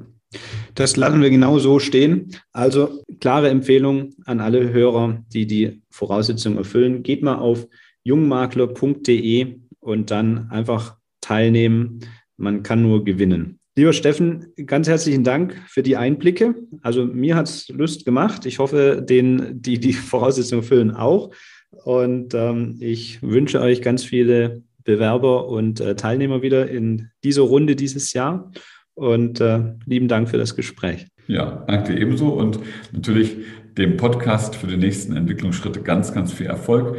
das 0.76 0.96
lassen 0.96 1.22
wir 1.22 1.30
genau 1.30 1.60
so 1.60 1.80
stehen. 1.80 2.34
Also 2.52 3.04
klare 3.20 3.50
Empfehlung 3.50 4.14
an 4.26 4.40
alle 4.40 4.72
Hörer, 4.72 5.24
die 5.34 5.46
die 5.46 5.82
Voraussetzungen 5.90 6.58
erfüllen. 6.58 7.04
Geht 7.04 7.22
mal 7.22 7.36
auf 7.36 7.68
jungmakler.de 8.08 9.60
und 9.80 10.12
dann 10.12 10.50
einfach 10.50 10.98
teilnehmen. 11.22 12.00
Man 12.38 12.64
kann 12.64 12.82
nur 12.82 13.04
gewinnen. 13.04 13.60
Lieber 13.76 13.94
Steffen, 13.94 14.48
ganz 14.66 14.88
herzlichen 14.88 15.24
Dank 15.24 15.62
für 15.68 15.84
die 15.84 15.98
Einblicke. 15.98 16.56
Also 16.82 17.06
mir 17.06 17.36
hat 17.36 17.48
es 17.48 17.68
Lust 17.70 18.06
gemacht. 18.06 18.46
Ich 18.46 18.60
hoffe, 18.60 19.06
den, 19.08 19.62
die 19.62 19.80
die 19.80 19.94
Voraussetzungen 19.94 20.64
erfüllen 20.64 20.92
auch. 20.92 21.32
Und 21.84 22.34
ähm, 22.34 22.78
ich 22.80 23.22
wünsche 23.22 23.62
euch 23.62 23.82
ganz 23.82 24.04
viele 24.04 24.64
Bewerber 24.84 25.48
und 25.48 25.80
äh, 25.80 25.96
Teilnehmer 25.96 26.42
wieder 26.42 26.68
in 26.70 27.10
dieser 27.24 27.44
Runde 27.44 27.76
dieses 27.76 28.14
Jahr. 28.14 28.52
Und 28.96 29.42
äh, 29.42 29.76
lieben 29.86 30.08
Dank 30.08 30.30
für 30.30 30.38
das 30.38 30.56
Gespräch. 30.56 31.06
Ja, 31.28 31.66
danke 31.68 31.96
ebenso 32.00 32.30
und 32.30 32.60
natürlich 32.94 33.36
dem 33.78 33.98
Podcast 33.98 34.56
für 34.56 34.66
die 34.66 34.78
nächsten 34.78 35.16
Entwicklungsschritte 35.16 35.82
ganz, 35.82 36.14
ganz 36.14 36.34
viel 36.34 36.48
Erfolg. 36.48 36.98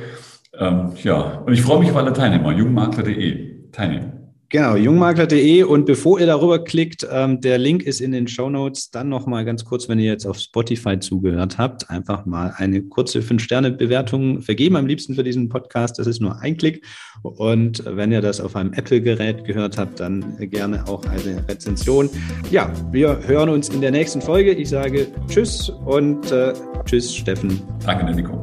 Ähm, 0.54 0.92
ja, 1.02 1.42
und 1.46 1.52
ich 1.52 1.62
freue 1.62 1.80
mich 1.80 1.90
auf 1.90 1.96
alle 1.96 2.12
Teilnehmer, 2.12 2.52
jungmakler.de 2.52 3.70
teilnehmen. 3.70 4.18
Genau, 4.50 4.76
jungmakler.de 4.76 5.62
und 5.64 5.84
bevor 5.84 6.18
ihr 6.18 6.24
darüber 6.24 6.64
klickt, 6.64 7.06
ähm, 7.12 7.38
der 7.42 7.58
Link 7.58 7.82
ist 7.82 8.00
in 8.00 8.12
den 8.12 8.26
Show 8.28 8.48
Notes. 8.48 8.90
Dann 8.90 9.10
nochmal 9.10 9.44
ganz 9.44 9.62
kurz, 9.66 9.90
wenn 9.90 9.98
ihr 9.98 10.10
jetzt 10.10 10.24
auf 10.24 10.38
Spotify 10.38 10.98
zugehört 10.98 11.58
habt, 11.58 11.90
einfach 11.90 12.24
mal 12.24 12.54
eine 12.56 12.82
kurze 12.82 13.20
5-Sterne-Bewertung 13.20 14.40
vergeben, 14.40 14.76
am 14.76 14.86
liebsten 14.86 15.14
für 15.14 15.22
diesen 15.22 15.50
Podcast. 15.50 15.98
Das 15.98 16.06
ist 16.06 16.22
nur 16.22 16.40
ein 16.40 16.56
Klick. 16.56 16.82
Und 17.22 17.84
wenn 17.84 18.10
ihr 18.10 18.22
das 18.22 18.40
auf 18.40 18.56
einem 18.56 18.72
Apple-Gerät 18.72 19.44
gehört 19.44 19.76
habt, 19.76 20.00
dann 20.00 20.38
gerne 20.38 20.88
auch 20.88 21.04
eine 21.04 21.46
Rezension. 21.46 22.08
Ja, 22.50 22.72
wir 22.90 23.20
hören 23.26 23.50
uns 23.50 23.68
in 23.68 23.82
der 23.82 23.90
nächsten 23.90 24.22
Folge. 24.22 24.52
Ich 24.52 24.70
sage 24.70 25.08
Tschüss 25.28 25.68
und 25.68 26.32
äh, 26.32 26.54
Tschüss, 26.86 27.14
Steffen. 27.14 27.60
Danke, 27.84 28.14
Nico. 28.14 28.40